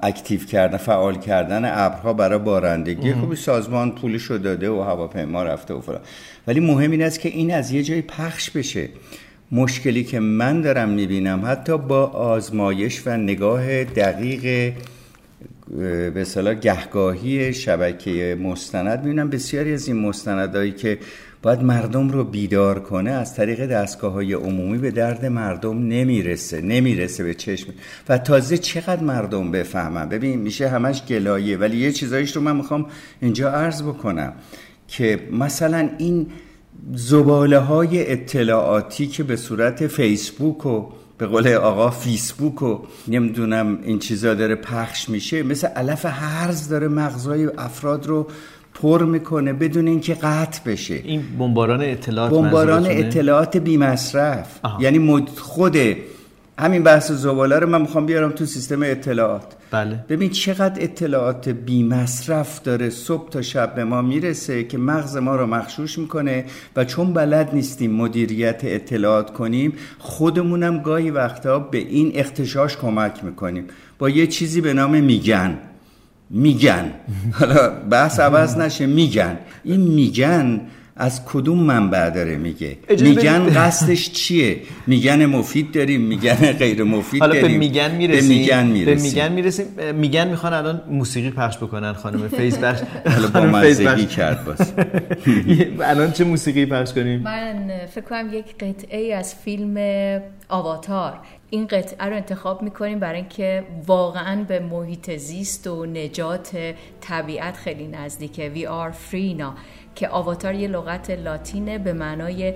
اکتیو 0.03 0.41
کردن 0.41 0.77
فعال 0.77 1.19
کردن 1.19 1.63
ابرها 1.65 2.13
برای 2.13 2.39
بارندگی 2.39 3.13
خوبی 3.13 3.37
سازمان 3.37 3.91
پولش 3.91 4.23
رو 4.23 4.39
داده 4.39 4.71
و 4.71 4.81
هواپیما 4.81 5.43
رفته 5.43 5.75
و 5.75 5.81
فلان. 5.81 6.01
ولی 6.47 6.61
مهم 6.61 6.91
این 6.91 7.03
است 7.03 7.21
که 7.21 7.29
این 7.29 7.55
از 7.55 7.71
یه 7.73 7.83
جای 7.83 8.03
پخش 8.03 8.51
بشه. 8.51 8.89
مشکلی 9.53 10.05
که 10.05 10.21
من 10.21 10.61
دارم 10.61 10.89
می‌بینم 10.89 11.43
حتی 11.47 11.79
با 11.79 12.07
آزمایش 12.07 13.07
و 13.07 13.17
نگاه 13.17 13.85
دقیق 13.85 14.75
به 16.15 16.25
صلاح 16.25 16.55
گهگاهی 16.55 17.53
شبکه 17.53 18.37
مستند. 18.43 19.05
می‌بینم 19.05 19.31
بسیاری 19.31 19.73
از 19.73 19.89
این 19.89 19.97
مستندهایی 19.97 20.73
که 20.73 20.99
باید 21.43 21.63
مردم 21.63 22.09
رو 22.09 22.25
بیدار 22.25 22.81
کنه 22.81 23.11
از 23.11 23.35
طریق 23.35 23.67
دستگاه 23.67 24.13
های 24.13 24.33
عمومی 24.33 24.79
به 24.79 24.91
درد 24.91 25.27
مردم 25.27 25.79
نمی‌رسه 25.79 26.61
نمی‌رسه 26.61 27.25
به 27.25 27.35
چشم. 27.35 27.69
و 28.09 28.19
تازه 28.19 28.59
چقدر 28.59 29.03
مردم 29.03 29.51
بفهمن؟ 29.51 30.09
ببین 30.09 30.41
میشه 30.41 30.69
همش 30.69 31.03
گلایه 31.05 31.57
ولی 31.57 31.77
یه 31.77 31.93
چیزایش 31.93 32.37
رو 32.37 32.43
من 32.43 32.57
می‌خوام 32.57 32.87
اینجا 33.21 33.51
عرض 33.51 33.83
بکنم 33.83 34.33
که 34.89 35.21
مثلا 35.33 35.91
این 35.99 36.27
زباله 36.95 37.59
های 37.59 38.13
اطلاعاتی 38.13 39.07
که 39.07 39.23
به 39.23 39.37
صورت 39.37 39.87
فیسبوک 39.87 40.67
و 40.67 40.87
به 41.19 41.27
قول 41.27 41.49
آقا 41.49 41.91
فیسبوک 41.91 42.63
و 42.63 42.79
نمی‌دونم 43.09 43.79
این 43.83 43.99
چیزا 43.99 44.35
داره 44.35 44.55
پخش 44.55 45.09
میشه 45.09 45.43
مثل 45.43 45.67
علف 45.67 46.05
هرز 46.05 46.69
داره 46.69 46.89
مغزای 46.89 47.47
افراد 47.47 48.07
رو 48.07 48.27
پر 48.83 49.05
می‌کنه 49.05 49.53
بدون 49.53 49.87
اینکه 49.87 50.15
قطع 50.15 50.61
بشه. 50.67 50.95
این 51.05 51.23
بمباران 51.39 51.81
اطلاعات 51.83 52.31
بمباران 52.31 52.87
اطلاعات 52.87 53.57
بی 53.57 53.77
مصرف 53.77 54.61
یعنی 54.81 55.27
خود 55.37 55.77
همین 56.59 56.83
بحث 56.83 57.13
زباله 57.13 57.59
رو 57.59 57.69
من 57.69 57.83
می‌خوام 57.83 58.07
بیارم 58.07 58.31
تو 58.31 58.47
سیستم 58.47 58.83
اطلاعات. 58.83 59.45
بله. 59.71 60.05
ببین 60.09 60.31
چقدر 60.31 60.83
اطلاعات 60.83 61.49
بی 61.49 61.83
مصرف 61.83 62.63
داره. 62.63 62.91
صبح 62.91 63.31
تا 63.31 63.43
شب 63.43 63.75
به 63.75 63.85
ما 63.85 64.03
می‌رسه 64.03 64.65
که 64.65 64.79
مغز 64.79 65.17
ما 65.17 65.37
رو 65.37 65.47
مخشوش 65.47 65.99
می‌کنه 65.99 66.45
و 66.77 66.85
چون 66.85 67.13
بلد 67.13 67.51
نیستیم 67.53 67.93
مدیریت 67.93 68.61
اطلاعات 68.65 69.33
کنیم 69.33 69.73
خودمونم 69.99 70.83
گاهی 70.83 71.11
وقتا 71.11 71.59
به 71.59 71.79
این 71.79 72.13
اختشاش 72.15 72.77
کمک 72.77 73.25
می‌کنیم. 73.25 73.65
با 73.99 74.11
یه 74.11 74.27
چیزی 74.27 74.61
به 74.61 74.73
نام 74.73 75.01
میگن. 75.01 75.59
میگن. 76.31 76.91
حالا 77.33 77.69
بحث 77.91 78.21
عوض 78.21 78.57
نشه 78.57 78.87
میگن. 78.87 79.39
این 79.65 79.81
میگن 79.81 80.61
از 80.97 81.25
کدوم 81.25 81.59
منبع 81.59 82.11
داره 82.11 82.37
میگه؟ 82.37 82.79
میگن 83.01 83.47
قصدش 83.49 84.13
چیه؟ 84.13 84.57
میگن 84.87 85.27
مفید 85.27 85.73
داریم 85.73 86.01
میگن 86.01 86.35
غیر 86.35 86.83
مفید 86.83 87.21
حالا 87.21 87.35
داریم. 87.35 87.51
به 87.51 87.59
میگن 87.59 87.91
می‌رسیم 87.91 88.29
به 88.29 88.35
میگن 88.35 88.67
می‌رسیم. 88.67 88.95
به 88.95 89.03
میگن 89.03 89.33
می‌رسیم. 89.33 89.67
میگن 89.95 90.29
می‌خوان 90.29 90.53
الان 90.53 90.83
موسیقی 90.91 91.31
پخش 91.31 91.57
بکنن 91.57 91.93
خانم 91.93 92.29
فیز 92.29 92.59
بخش. 92.59 92.81
حالا 93.07 93.29
با 93.29 93.59
مزگی 93.59 94.07
کرد 94.07 94.45
باز. 94.45 94.73
الان 95.91 96.13
چه 96.13 96.25
موسیقی 96.25 96.67
پخش 96.67 96.93
کنیم؟ 96.93 97.21
من 97.21 97.71
فکر 97.95 98.05
کنم 98.05 98.29
یک 98.33 98.59
قطعه 98.59 99.15
از 99.15 99.35
فیلم 99.35 99.79
آواتار. 100.49 101.13
این 101.51 101.67
قطعه 101.67 102.09
رو 102.09 102.17
انتخاب 102.17 102.63
می‌کنیم 102.63 102.99
برای 102.99 103.21
اینکه 103.21 103.67
واقعا 103.87 104.45
به 104.45 104.61
محیط 104.61 105.17
زیست 105.17 105.67
و 105.67 105.87
نجات 105.87 106.75
طبیعت 107.01 107.57
خیلی 107.57 107.87
نزدیکه. 107.87 108.53
We 108.55 108.59
are 108.59 108.95
free 109.13 109.41
now. 109.41 109.59
که 109.95 110.09
آواتار 110.09 110.55
یه 110.55 110.69
لغت 110.69 111.11
لاتینه 111.11 111.79
به 111.79 111.93
معنای 111.93 112.55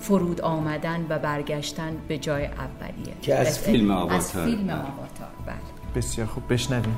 فرود 0.00 0.40
آمدن 0.40 1.06
و 1.08 1.18
برگشتن 1.18 1.96
به 2.08 2.18
جای 2.18 2.44
اولیه. 2.44 3.14
که 3.22 3.34
از 3.34 3.58
فیلم 3.58 3.90
آواتار. 3.90 4.16
از 4.16 4.32
فیلم 4.32 4.70
آواتار. 4.70 5.28
بله. 5.46 5.56
بسیار 5.96 6.26
خوب. 6.26 6.52
بشنویم. 6.52 6.96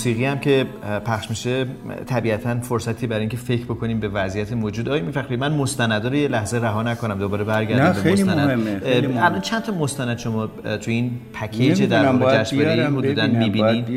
موسیقی 0.00 0.24
هم 0.24 0.38
که 0.38 0.66
پخش 1.04 1.30
میشه 1.30 1.66
طبیعتا 2.06 2.60
فرصتی 2.60 3.06
برای 3.06 3.20
اینکه 3.20 3.36
فکر 3.36 3.64
بکنیم 3.64 4.00
به 4.00 4.08
وضعیت 4.08 4.52
موجود. 4.52 4.88
آیا 4.88 5.02
میفخری 5.02 5.36
من 5.36 5.52
مستند 5.52 6.06
رو 6.06 6.14
یه 6.14 6.28
لحظه 6.28 6.58
رها 6.58 6.82
نکنم 6.82 7.18
دوباره 7.18 7.44
برگردیم 7.44 7.84
نه 7.84 7.92
خیلی 7.92 8.22
مستند. 8.22 8.38
مهمه 8.38 8.80
خیلی 8.80 9.06
مهمه. 9.06 9.24
الان 9.24 9.40
چند 9.40 9.62
تا 9.62 9.72
مستند 9.72 10.18
شما 10.18 10.46
تو 10.46 10.90
این 10.90 11.10
پکیج 11.32 11.82
در 11.82 12.06
واقع 12.06 12.42
جشنواره 12.42 12.86
حدودا 12.86 13.26
می‌بینید 13.26 13.90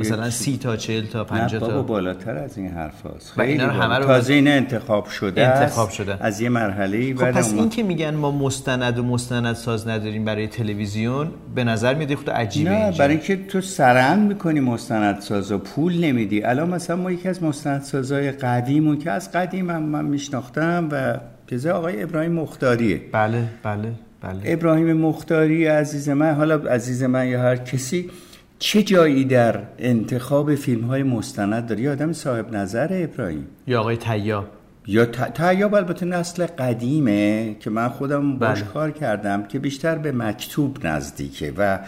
مثلا 0.00 0.30
30 0.30 0.58
تا 0.58 0.76
40 0.76 1.06
تا 1.06 1.24
50 1.24 1.60
تا. 1.60 1.82
بالاتر 1.82 2.36
از 2.36 2.58
این 2.58 2.68
حرف 2.68 3.06
هست 3.06 3.32
خیلی 3.32 3.52
اینا 3.52 3.70
همه 3.70 3.98
رو 3.98 4.04
تازه 4.04 4.32
این 4.32 4.48
انتخاب 4.48 5.06
شده 5.06 5.48
انتخاب 5.48 5.90
شده. 5.90 6.16
از 6.20 6.40
یه 6.40 6.48
مرحله 6.48 7.14
خب 7.14 7.30
پس 7.30 7.52
این 7.54 7.68
که 7.68 7.82
میگن 7.82 8.14
ما 8.14 8.30
مستند 8.30 8.98
و 8.98 9.02
مستند 9.02 9.54
ساز 9.54 9.88
نداریم 9.88 10.24
برای 10.24 10.46
تلویزیون 10.46 11.30
به 11.54 11.64
نظر 11.64 11.94
میاد 11.94 12.14
خود 12.14 12.30
عجیبه 12.30 12.70
نه. 12.70 12.92
برای 12.98 13.14
اینکه 13.14 13.36
تو 13.36 13.60
سرند 13.60 14.28
می‌کنی 14.28 14.60
مستند 14.60 15.20
ساز 15.50 15.52
و 15.52 15.58
پول 15.58 16.04
نمیدی. 16.04 16.42
الان 16.42 16.68
مثلا 16.68 16.96
ما 16.96 17.10
یکی 17.10 17.28
از 17.28 17.42
مستندسازهای 17.42 18.30
قدیمون 18.30 18.98
که 18.98 19.10
از 19.10 19.32
قدیم 19.32 19.70
هم 19.70 19.82
من 19.82 20.04
میشناختم 20.04 20.88
و 20.92 21.20
جزه 21.46 21.70
آقای 21.70 22.02
ابراهیم 22.02 22.32
مختاریه. 22.32 23.00
بله 23.12 23.44
بله 23.62 23.92
بله. 24.20 24.40
ابراهیم 24.44 24.92
مختاری 24.92 25.66
عزیز 25.66 26.08
من 26.08 26.34
حالا 26.34 26.56
عزیز 26.56 27.02
من 27.02 27.28
یا 27.28 27.42
هر 27.42 27.56
کسی 27.56 28.10
چه 28.58 28.82
جایی 28.82 29.24
در 29.24 29.60
انتخاب 29.78 30.54
فیلم 30.54 30.84
های 30.84 31.02
مستند 31.02 31.66
داری؟ 31.66 31.88
آدم 31.88 32.12
صاحب 32.12 32.56
نظر 32.56 32.88
ابراهیم. 32.90 33.46
یا 33.66 33.80
آقای 33.80 33.96
تیاب 33.96 34.46
یا 34.86 35.06
تیاب 35.06 35.74
البته 35.74 36.06
نسل 36.06 36.46
قدیمه 36.46 37.56
که 37.60 37.70
من 37.70 37.88
خودم 37.88 38.38
باش 38.38 38.62
بله. 38.62 38.70
کار 38.70 38.90
کردم 38.90 39.42
که 39.42 39.58
بیشتر 39.58 39.98
به 39.98 40.12
مکتوب 40.12 40.86
نزدیکه 40.86 41.52
و 41.56 41.78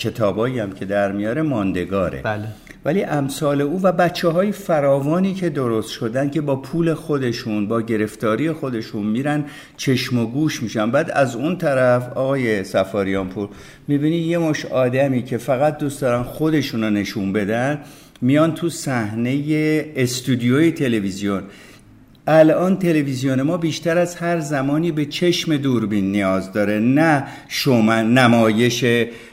کتابایی 0.00 0.58
هم 0.58 0.72
که 0.72 0.84
در 0.84 1.12
میاره 1.12 1.42
ماندگاره. 1.42 2.22
بله. 2.22 2.44
ولی 2.84 3.04
امثال 3.04 3.60
او 3.60 3.82
و 3.82 3.92
بچه 3.92 4.28
های 4.28 4.52
فراوانی 4.52 5.34
که 5.34 5.48
درست 5.50 5.90
شدن 5.90 6.30
که 6.30 6.40
با 6.40 6.56
پول 6.56 6.94
خودشون 6.94 7.68
با 7.68 7.80
گرفتاری 7.80 8.52
خودشون 8.52 9.06
میرن 9.06 9.44
چشم 9.76 10.18
و 10.18 10.26
گوش 10.26 10.62
میشن. 10.62 10.90
بعد 10.90 11.10
از 11.10 11.36
اون 11.36 11.56
طرف 11.56 12.08
آقای 12.08 12.64
سفاریان 12.64 13.28
پور 13.28 13.48
می‌بینی 13.88 14.16
یه 14.16 14.38
مش 14.38 14.64
آدمی 14.64 15.22
که 15.22 15.38
فقط 15.38 15.78
دوست 15.78 16.00
دارن 16.00 16.22
خودشون 16.22 16.84
رو 16.84 16.90
نشون 16.90 17.32
بدن 17.32 17.78
میان 18.20 18.54
تو 18.54 18.68
صحنه 18.68 19.44
استودیوی 19.96 20.72
تلویزیون. 20.72 21.42
الان 22.26 22.78
تلویزیون 22.78 23.42
ما 23.42 23.56
بیشتر 23.56 23.98
از 23.98 24.16
هر 24.16 24.40
زمانی 24.40 24.92
به 24.92 25.04
چشم 25.04 25.56
دوربین 25.56 26.12
نیاز 26.12 26.52
داره 26.52 26.78
نه 26.78 27.24
شومن 27.48 28.14
نمایش 28.14 28.84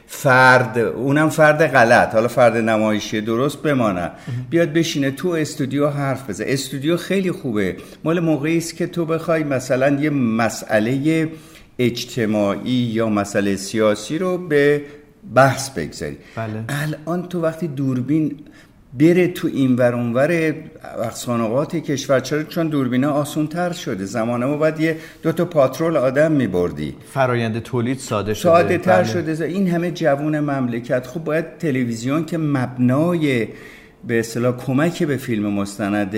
فرد 0.07 0.77
اونم 0.77 1.29
فرد 1.29 1.67
غلط 1.67 2.13
حالا 2.13 2.27
فرد 2.27 2.57
نمایشی 2.57 3.21
درست 3.21 3.61
بمانه. 3.61 4.11
بیاد 4.49 4.73
بشینه 4.73 5.11
تو 5.11 5.29
استودیو 5.29 5.87
حرف 5.87 6.29
بزنه. 6.29 6.47
استودیو 6.49 6.97
خیلی 6.97 7.31
خوبه. 7.31 7.77
مال 8.03 8.19
موقعی 8.19 8.57
است 8.57 8.75
که 8.75 8.87
تو 8.87 9.05
بخوای 9.05 9.43
مثلا 9.43 9.89
یه 10.01 10.09
مسئله 10.09 11.29
اجتماعی 11.79 12.71
یا 12.71 13.09
مسئله 13.09 13.55
سیاسی 13.55 14.17
رو 14.17 14.37
به 14.37 14.81
بحث 15.35 15.69
بگذاری. 15.69 16.17
بله. 16.35 16.63
الان 16.69 17.27
تو 17.27 17.41
وقتی 17.41 17.67
دوربین 17.67 18.35
بره 18.93 19.27
تو 19.27 19.47
این 19.47 19.75
ور 19.75 19.93
اونور 19.93 20.53
اقصانقات 21.03 21.75
کشور. 21.75 22.19
چرا؟ 22.19 22.43
چون 22.43 22.67
دوربینا 22.67 23.11
آسون 23.11 23.47
تر 23.47 23.73
شده. 23.73 24.05
زمان 24.05 24.45
ما 24.45 24.57
باید 24.57 24.79
یه 24.79 24.97
دو 25.23 25.31
تا 25.31 25.45
پاترول 25.45 25.97
آدم 25.97 26.31
میبردی. 26.31 26.95
فرایند 27.13 27.59
تولید 27.59 27.99
ساده 27.99 28.33
شده. 28.33 28.43
ساده 28.43 28.77
تر 28.77 29.03
بله. 29.03 29.11
شده. 29.11 29.45
این 29.45 29.67
همه 29.67 29.91
جوون 29.91 30.39
مملکت. 30.39 31.07
خب 31.07 31.23
باید 31.23 31.57
تلویزیون 31.59 32.25
که 32.25 32.37
مبنای 32.37 33.47
به 34.07 34.19
اصطلاح 34.19 34.57
کمک 34.57 35.03
به 35.03 35.17
فیلم 35.17 35.53
مستند 35.53 36.15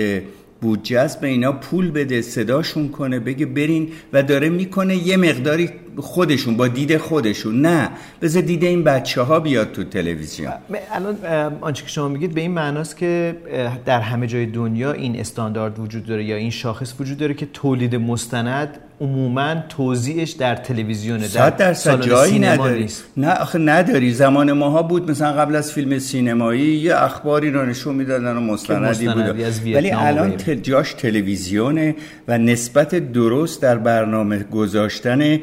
بودجه 0.60 1.00
است 1.00 1.20
به 1.20 1.28
اینا 1.28 1.52
پول 1.52 1.90
بده 1.90 2.22
صداشون 2.22 2.88
کنه 2.88 3.18
بگه 3.18 3.46
برین 3.46 3.88
و 4.12 4.22
داره 4.22 4.48
می‌کنه 4.48 4.96
یه 4.96 5.16
مقداری 5.16 5.70
خودشون 5.96 6.56
با 6.56 6.68
دید 6.68 6.96
خودشون. 6.96 7.60
نه 7.60 7.88
بذار 8.22 8.42
دید 8.42 8.64
این 8.64 8.84
بچه 8.84 9.22
ها 9.22 9.40
بیاد 9.40 9.72
تو 9.72 9.84
تلویزیون. 9.84 10.52
الان 10.92 11.16
آنچه 11.60 11.82
که 11.82 11.88
شما 11.88 12.08
میگید 12.08 12.34
به 12.34 12.40
این 12.40 12.50
معناست 12.50 12.96
که 12.96 13.36
در 13.86 14.00
همه 14.00 14.26
جای 14.26 14.46
دنیا 14.46 14.92
این 14.92 15.20
استاندارد 15.20 15.78
وجود 15.78 16.06
داره 16.06 16.24
یا 16.24 16.36
این 16.36 16.50
شاخص 16.50 16.94
وجود 17.00 17.18
داره 17.18 17.34
که 17.34 17.46
تولید 17.52 17.96
مستند 17.96 18.78
عموما 19.00 19.54
توزیعش 19.68 20.30
در 20.30 20.54
تلویزیونه 20.56 21.26
صد 21.26 21.56
در 21.56 21.66
درصد 21.66 22.02
جایی 22.02 22.38
نداری. 22.38 22.82
نیست. 22.82 23.04
نه 23.16 23.32
آخه 23.32 23.58
نداری. 23.58 24.12
زمان 24.12 24.52
ماها 24.52 24.82
بود 24.82 25.10
مثلا 25.10 25.32
قبل 25.32 25.56
از 25.56 25.72
فیلم 25.72 25.98
سینمایی 25.98 26.76
یه 26.76 26.96
اخباری 26.96 27.50
رو 27.50 27.66
نشون 27.66 27.94
می‌دادن 27.94 28.36
و 28.36 28.40
مستندی 28.40 29.08
بود. 29.08 29.40
ولی 29.74 29.90
الان 29.90 30.36
جاش 30.62 30.94
تلویزیونه 30.94 31.94
و 32.28 32.38
نسبت 32.38 32.94
درست 33.12 33.62
در 33.62 33.78
برنامه 33.78 34.38
گذاشتن 34.38 35.38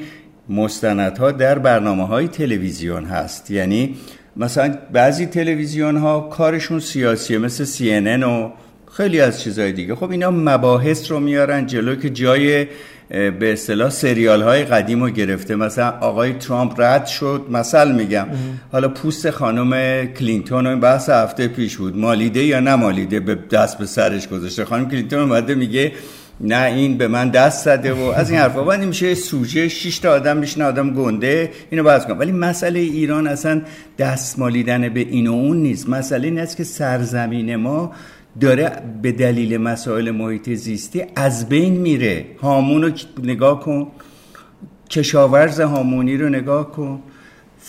مستندها 0.49 1.31
در 1.31 1.59
برنامه 1.59 2.07
های 2.07 2.27
تلویزیون 2.27 3.05
هست. 3.05 3.51
یعنی 3.51 3.95
مثلا 4.37 4.77
بعضی 4.93 5.25
تلویزیون 5.25 5.97
ها 5.97 6.19
کارشون 6.19 6.79
سیاسیه 6.79 7.37
مثل 7.37 7.65
CNN 7.65 8.23
و 8.23 8.51
خیلی 8.91 9.21
از 9.21 9.41
چیزهای 9.41 9.71
دیگه. 9.71 9.95
خب 9.95 10.11
اینا 10.11 10.31
مباحث 10.31 11.11
رو 11.11 11.19
میارن 11.19 11.65
جلو 11.65 11.95
که 11.95 12.09
جای 12.09 12.67
به 13.09 13.53
اصطلاح 13.53 13.89
سریال 13.89 14.41
های 14.41 14.63
قدیم 14.63 15.03
رو 15.03 15.09
گرفته. 15.09 15.55
مثلا 15.55 15.89
آقای 15.89 16.33
ترامپ 16.33 16.81
رد 16.81 17.05
شد 17.05 17.45
مثل 17.49 17.91
میگم. 17.95 18.27
حالا 18.71 18.87
پوست 18.87 19.29
خانم 19.29 20.05
کلینتون 20.05 20.67
رو 20.67 20.79
بحث 20.79 21.09
هفته 21.09 21.47
پیش 21.47 21.77
بود. 21.77 21.97
مالیده 21.97 22.43
یا 22.43 22.59
نمالیده؟ 22.59 23.19
به 23.19 23.35
دست 23.51 23.77
به 23.77 23.85
سرش 23.85 24.27
گذاشته. 24.27 24.65
خانم 24.65 24.89
کلینتون 24.89 25.19
اومده 25.19 25.55
میگه 25.55 25.91
نه 26.41 26.63
این 26.63 26.97
به 26.97 27.07
من 27.07 27.29
دست 27.29 27.65
زده 27.65 27.93
و 27.93 27.99
از 27.99 28.29
این 28.29 28.39
حرفا. 28.39 28.63
بعد 28.63 28.83
میشه 28.83 29.15
سوژه 29.15 29.67
6 29.67 29.99
تا 29.99 30.11
آدم 30.11 30.37
میشنه 30.37 30.63
آدم 30.63 30.93
گنده. 30.93 31.51
اینو 31.69 31.83
باز 31.83 32.07
کن 32.07 32.17
ولی 32.17 32.31
مسئله 32.31 32.79
ایران 32.79 33.27
اصلا 33.27 33.61
دست 33.97 34.39
مالیدن 34.39 34.89
به 34.89 34.99
این 34.99 35.27
و 35.27 35.31
اون 35.33 35.57
نیست. 35.57 35.89
مسئله 35.89 36.27
این 36.27 36.39
است 36.39 36.57
که 36.57 36.63
سرزمین 36.63 37.55
ما 37.55 37.91
داره 38.39 38.71
به 39.01 39.11
دلیل 39.11 39.57
مسائل 39.57 40.11
محیط 40.11 40.49
زیستی 40.49 41.03
از 41.15 41.49
بین 41.49 41.73
میره. 41.73 42.25
هامون 42.41 42.81
رو 42.81 42.91
نگاه 43.23 43.59
کن. 43.59 43.87
کشاورز 44.89 45.59
هامونی 45.59 46.17
رو 46.17 46.29
نگاه 46.29 46.71
کن. 46.71 47.03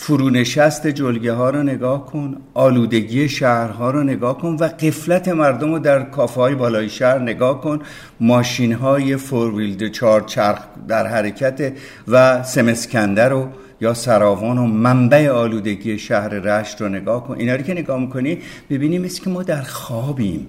فرونشست 0.01 0.87
جلگه 0.87 1.33
ها 1.33 1.49
رو 1.49 1.63
نگاه 1.63 2.05
کن 2.05 2.37
آلودگی 2.53 3.29
شهرها 3.29 3.91
رو 3.91 4.03
نگاه 4.03 4.37
کن 4.37 4.57
و 4.59 4.63
قفلت 4.63 5.27
مردم 5.27 5.71
رو 5.71 5.79
در 5.79 6.03
کافه 6.03 6.41
های 6.41 6.55
بالای 6.55 6.89
شهر 6.89 7.19
نگاه 7.19 7.61
کن. 7.61 7.79
ماشین 8.19 8.73
های 8.73 9.17
فور 9.17 9.55
ویلد 9.55 9.91
چهار 9.91 10.21
چرخ 10.21 10.59
در 10.87 11.07
حرکت 11.07 11.73
و 12.07 12.43
سمسکنده 12.43 13.23
رو 13.23 13.47
یا 13.81 13.93
سراوان 13.93 14.57
و 14.57 14.65
منبع 14.65 15.29
آلودگی 15.29 15.99
شهر 15.99 16.29
رشت 16.29 16.81
رو 16.81 16.89
نگاه 16.89 17.27
کن. 17.27 17.35
اینا 17.35 17.55
رو 17.55 17.61
که 17.61 17.73
نگاه 17.73 17.99
می‌کنی 17.99 18.37
ببینیم 18.69 19.01
مثل 19.01 19.23
که 19.23 19.29
ما 19.29 19.43
در 19.43 19.61
خوابیم. 19.61 20.47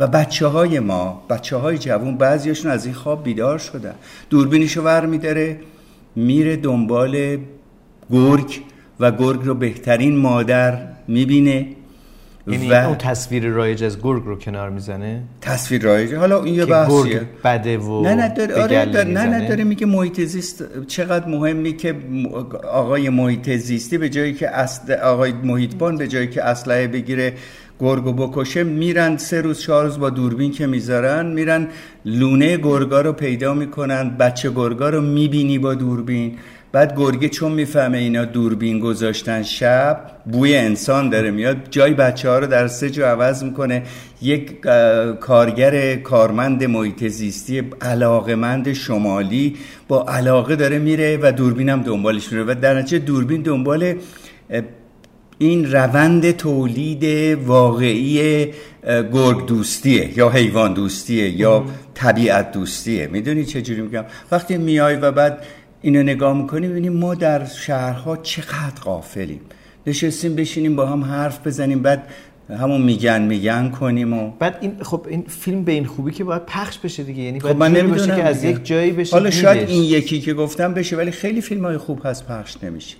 و 0.00 0.06
بچه 0.06 0.46
های 0.46 0.80
ما 0.80 1.22
بچه 1.30 1.56
های 1.56 1.78
جوون 1.78 2.16
بعضیاشون 2.16 2.70
از 2.70 2.84
این 2.84 2.94
خواب 2.94 3.24
بیدار 3.24 3.58
شدن. 3.58 3.94
دوربینشو 4.30 4.82
ور 4.82 5.06
میداره 5.06 5.60
میره 6.16 6.56
دنبال 6.56 7.38
گرگ. 8.10 8.62
و 9.00 9.12
گرگ 9.12 9.40
رو 9.44 9.54
بهترین 9.54 10.16
مادر 10.16 10.78
می‌بینه 11.08 11.66
یعنی 12.46 12.70
و 12.70 12.74
اون 12.74 12.94
تصویر 12.94 13.46
رایج 13.46 13.84
از 13.84 14.02
گرگ 14.02 14.22
رو 14.24 14.38
کنار 14.38 14.70
می‌زنه؟ 14.70 15.22
تصویر 15.40 15.82
رایجه 15.82 16.18
حالا 16.18 16.42
این 16.42 16.54
یه 16.54 16.66
بحثیه 16.66 17.14
گرگ 17.14 17.26
بده 17.44 17.78
و 17.78 18.02
نه 18.02 18.14
نه 18.14 18.28
داره 18.28 18.62
آره 18.62 18.86
داره 18.86 19.08
نه 19.08 19.26
نه. 19.26 19.48
داره 19.48 19.64
میگه 19.64 19.86
محیط 19.86 20.20
زیست 20.20 20.64
چقدر 20.86 21.28
مهمی 21.28 21.76
که 21.76 21.94
آقای 22.72 23.08
محیط 23.08 23.50
زیستی 23.50 23.98
به 23.98 24.08
جایی 24.08 24.34
که 24.34 24.48
اصل 24.48 24.92
آقای 24.92 25.32
محیطبان 25.32 25.96
به 25.96 26.08
جایی 26.08 26.28
که 26.28 26.44
اسلحه 26.44 26.88
بگیره 26.88 27.34
گرگو 27.80 28.12
بکشه 28.12 28.64
میرن 28.64 29.16
سه 29.16 29.40
روز 29.40 29.60
چهار 29.60 29.84
روز 29.84 29.98
با 29.98 30.10
دوربین 30.10 30.52
که 30.52 30.66
می‌ذارن 30.66 31.26
میرن 31.26 31.68
لونه 32.04 32.56
گرگا 32.56 33.00
رو 33.00 33.12
پیدا 33.12 33.54
می‌کنن 33.54 34.16
بچه 34.16 34.50
گرگا 34.50 34.88
رو 34.88 35.00
می‌بینی 35.00 35.58
با 35.58 35.74
دوربین. 35.74 36.38
بعد 36.72 36.96
گرگه 36.96 37.28
چون 37.28 37.52
می‌فهمه 37.52 37.98
اینا 37.98 38.24
دوربین 38.24 38.80
گذاشتن 38.80 39.42
شب 39.42 40.00
بوی 40.32 40.56
انسان 40.56 41.10
داره 41.10 41.30
میاد. 41.30 41.56
جای 41.70 41.94
بچه 41.94 42.28
ها 42.28 42.38
رو 42.38 42.46
در 42.46 42.68
سه 42.68 42.90
جا 42.90 43.08
عوض 43.08 43.44
می‌کنه. 43.44 43.82
یک 44.22 44.60
کارگر 45.20 45.96
کارمند 45.96 46.64
محیط 46.64 47.06
زیستی 47.06 47.62
علاقمند 47.80 48.72
شمالی 48.72 49.56
با 49.88 50.06
علاقه 50.08 50.56
داره 50.56 50.78
میره 50.78 51.18
و 51.22 51.32
دوربین 51.32 51.68
هم 51.68 51.82
دنبالش 51.82 52.32
میره. 52.32 52.44
و 52.44 52.54
در 52.60 52.78
نتیجه 52.78 52.98
دوربین 52.98 53.42
دنبال 53.42 53.94
این 55.38 55.72
روند 55.72 56.30
تولید 56.30 57.04
واقعی 57.38 58.46
گرگ 59.12 59.46
دوستیه 59.46 60.18
یا 60.18 60.28
حیوان 60.28 60.74
دوستیه 60.74 61.40
یا 61.40 61.64
طبیعت 61.94 62.52
دوستیه. 62.52 63.06
می‌دونی 63.06 63.44
چه 63.44 63.62
جوری 63.62 63.80
میگم؟ 63.80 64.04
وقتی 64.32 64.56
میای 64.56 64.96
و 64.96 65.12
بعد 65.12 65.44
اینو 65.82 66.02
نگاه 66.02 66.36
می‌کنیم 66.36 66.68
می‌بینیم 66.68 66.92
ما 66.92 67.14
در 67.14 67.44
شهرها 67.44 68.16
چقدر 68.16 68.80
غافلیم. 68.84 69.40
نشستیم 69.86 70.34
بشینیم 70.34 70.76
با 70.76 70.86
هم 70.86 71.04
حرف 71.04 71.46
بزنیم 71.46 71.82
بعد 71.82 72.02
همون 72.60 72.82
میگن 72.82 73.22
میگن 73.22 73.70
کنیم 73.70 74.12
و 74.12 74.30
بعد 74.38 74.58
این 74.60 74.72
خب 74.82 75.06
این 75.08 75.24
فیلم 75.28 75.64
به 75.64 75.72
این 75.72 75.84
خوبی 75.86 76.12
که 76.12 76.24
باید 76.24 76.46
پخش 76.46 76.78
بشه 76.78 77.02
دیگه. 77.02 77.22
یعنی 77.22 77.40
خب 77.40 77.56
من 77.56 77.72
نمی‌دونم 77.72 78.16
که 78.16 78.24
از. 78.24 78.44
یک 78.44 78.64
جایی 78.64 78.90
بشه 78.90 79.16
حالا 79.16 79.30
شاید. 79.30 79.68
این 79.68 79.82
یکی 79.82 80.20
که 80.20 80.34
گفتم 80.34 80.74
بشه 80.74 80.96
ولی 80.96 81.10
خیلی 81.10 81.40
فیلم 81.40 81.64
های 81.64 81.76
خوب 81.76 82.00
هست 82.04 82.26
پخش 82.26 82.56
نمیشه. 82.62 82.96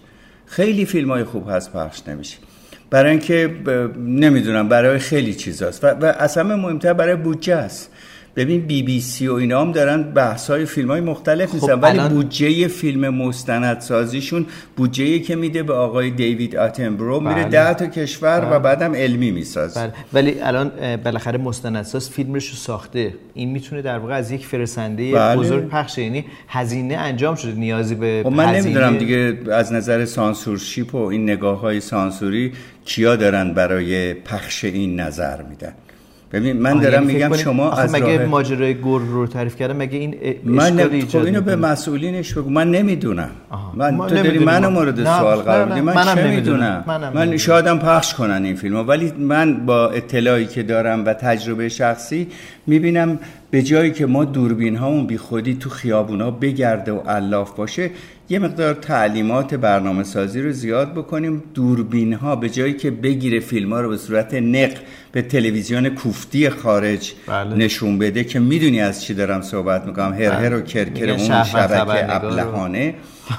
خیلی 0.47 0.85
فیلم 0.85 1.11
های 1.11 1.25
خوب 1.25 1.51
هست 1.51 1.73
پخش 1.73 2.03
نمیشه. 2.09 2.39
برای 2.91 3.11
اینکه 3.11 3.49
ب- 3.67 3.71
نمی‌دونم 3.99 4.69
برای 4.69 4.99
خیلی 4.99 5.35
چیزاست. 5.35 5.85
و, 5.85 5.87
و 5.87 6.05
اصلا 6.05 6.57
مهمتر 6.57 6.93
برای 6.93 7.17
بودجه 7.17 7.55
است 7.55 7.91
ببین 8.39 8.61
بی 8.61 8.83
بی 8.83 9.01
سی 9.01 9.29
و 9.29 9.35
اینا 9.35 9.61
هم 9.61 9.73
دارن 9.73 10.03
بحث 10.03 10.51
های 10.51 10.65
فیلم 10.65 10.91
های 10.91 11.01
مختلف 11.01 11.55
میزن 11.55 11.73
ولی 11.73 11.99
الان- 11.99 12.09
بودجه 12.09 12.69
فیلم 12.69 13.09
مستندسازیشون 13.09 14.47
بودجه 14.77 15.19
که 15.19 15.37
میده 15.37 15.63
به 15.63 15.75
آقای 15.75 16.11
دیوید 16.11 16.57
آتنبرو 16.57 17.21
میره 17.21 17.35
بله. 17.35 17.45
ده 17.49 17.75
تا 17.75 17.87
کشور 17.87 18.49
و 18.51 18.59
بعدم 18.61 18.95
علمی 18.95 19.31
می‌سازه 19.31 19.81
بله. 19.81 19.93
ولی 20.13 20.41
الان 20.41 20.73
بالاخره 21.05 21.39
مستندساز 21.39 22.11
فیلمش 22.11 22.49
رو 22.49 22.57
ساخته 22.57 23.15
این 23.35 23.51
می‌تونه 23.51 23.83
در 23.83 23.99
واقع 23.99 24.15
از 24.15 24.31
یک 24.31 24.47
فرستنده 24.47 25.13
بله. 25.13 25.37
بزرگ 25.41 25.69
پخشه 25.69 26.03
یعنی 26.03 26.25
هزینه 26.49 26.95
انجام 26.95 27.35
شده 27.35 27.53
نیازی 27.53 27.95
به 27.95 28.21
خب 28.25 28.33
من 28.33 28.45
هزینه- 28.55 28.65
نمی‌دونم 28.65 28.99
دیگه 28.99 29.53
از 29.53 29.73
نظر 29.73 30.05
سانسورشیپ 30.05 30.95
و 30.95 30.99
این 30.99 31.31
نگاه 31.31 31.61
های 31.61 31.81
سانسوری 31.81 32.53
کیا 32.85 33.17
دارن 33.17 33.55
برای 33.55 34.15
پخش 34.15 34.65
این 34.65 35.01
نظر 35.01 35.43
میدن 35.43 35.73
ببین 36.33 36.57
من 36.57 36.79
دارم 36.79 37.03
یعنی 37.03 37.13
میگم 37.15 37.37
شما 37.37 37.73
از 37.73 37.95
مگه 37.95 38.27
ماجرای 38.27 38.75
گرگ 38.75 39.09
رو 39.09 39.27
تعریف 39.27 39.57
کردم؟ 39.57 39.77
مگه 39.77 39.99
این 39.99 40.15
من 40.45 40.89
خب 41.09 41.17
اینو 41.17 41.41
به 41.41 41.57
مسئولینش 41.57 42.35
بگو. 42.35 42.51
من 42.51 42.71
نمی‌دونم. 42.71 43.31
من 43.75 43.99
تو 43.99 44.15
داری 44.15 44.39
منو 44.39 44.71
مورد 44.71 45.05
سوال 45.05 45.39
قرار 45.39 45.69
میدی. 45.69 45.81
من, 45.81 45.95
من 45.95 46.15
چه 46.15 46.29
می‌دونم؟ 46.29 46.85
من, 46.87 47.13
من 47.13 47.37
شایدم 47.37 47.79
پخش 47.79 48.15
کنن 48.15 48.45
این 48.45 48.57
فیلمو. 48.57 48.83
ولی 48.83 49.13
من 49.19 49.67
با 49.67 49.89
اطلاعی 49.89 50.47
که 50.47 50.63
دارم 50.63 51.05
و 51.07 51.15
تجربه 51.15 51.69
شخصی 51.69 52.27
می‌بینم 52.67 53.19
به 53.51 53.63
جایی 53.63 53.91
که 53.91 54.07
ما 54.07 54.25
دوربین 54.25 54.77
هامون 54.77 55.07
بی 55.07 55.19
خودی 55.19 55.55
تو 55.55 55.71
خیابونا 55.71 56.31
بگرده 56.31 56.93
و 56.93 57.01
الاف 57.07 57.57
باشه 57.57 57.91
یه 58.31 58.39
مقدار 58.39 58.75
تعلیمات 58.75 59.55
برنامه 59.55 60.05
سازی 60.05 60.43
رو 60.43 60.53
زیاد 60.53 60.93
بکنیم. 60.93 61.43
دوربین 61.55 62.13
ها 62.13 62.37
به 62.37 62.49
جایی 62.49 62.73
که 62.73 62.91
بگیره 62.91 63.41
فیلم 63.41 63.73
ها 63.73 63.81
رو 63.81 63.89
به 63.89 63.97
صورت 63.97 64.35
نق 64.35 64.71
به 65.13 65.23
تلویزیون 65.23 65.89
کوفتی 65.89 66.51
خارج 66.51 67.13
بله. 67.27 67.57
نشون 67.57 67.99
بده 67.99 68.25
که 68.25 68.41
می‌دونی 68.41 68.81
از 68.81 69.05
چی 69.05 69.15
دارم 69.15 69.43
صحبت 69.43 69.87
می‌کنم. 69.87 70.13
هر 70.13 70.31
هر 70.31 70.55
و 70.55 70.61
کرکر 70.61 71.11
اون 71.11 71.45
شبکه 71.45 72.15
ابلهانه 72.17 72.95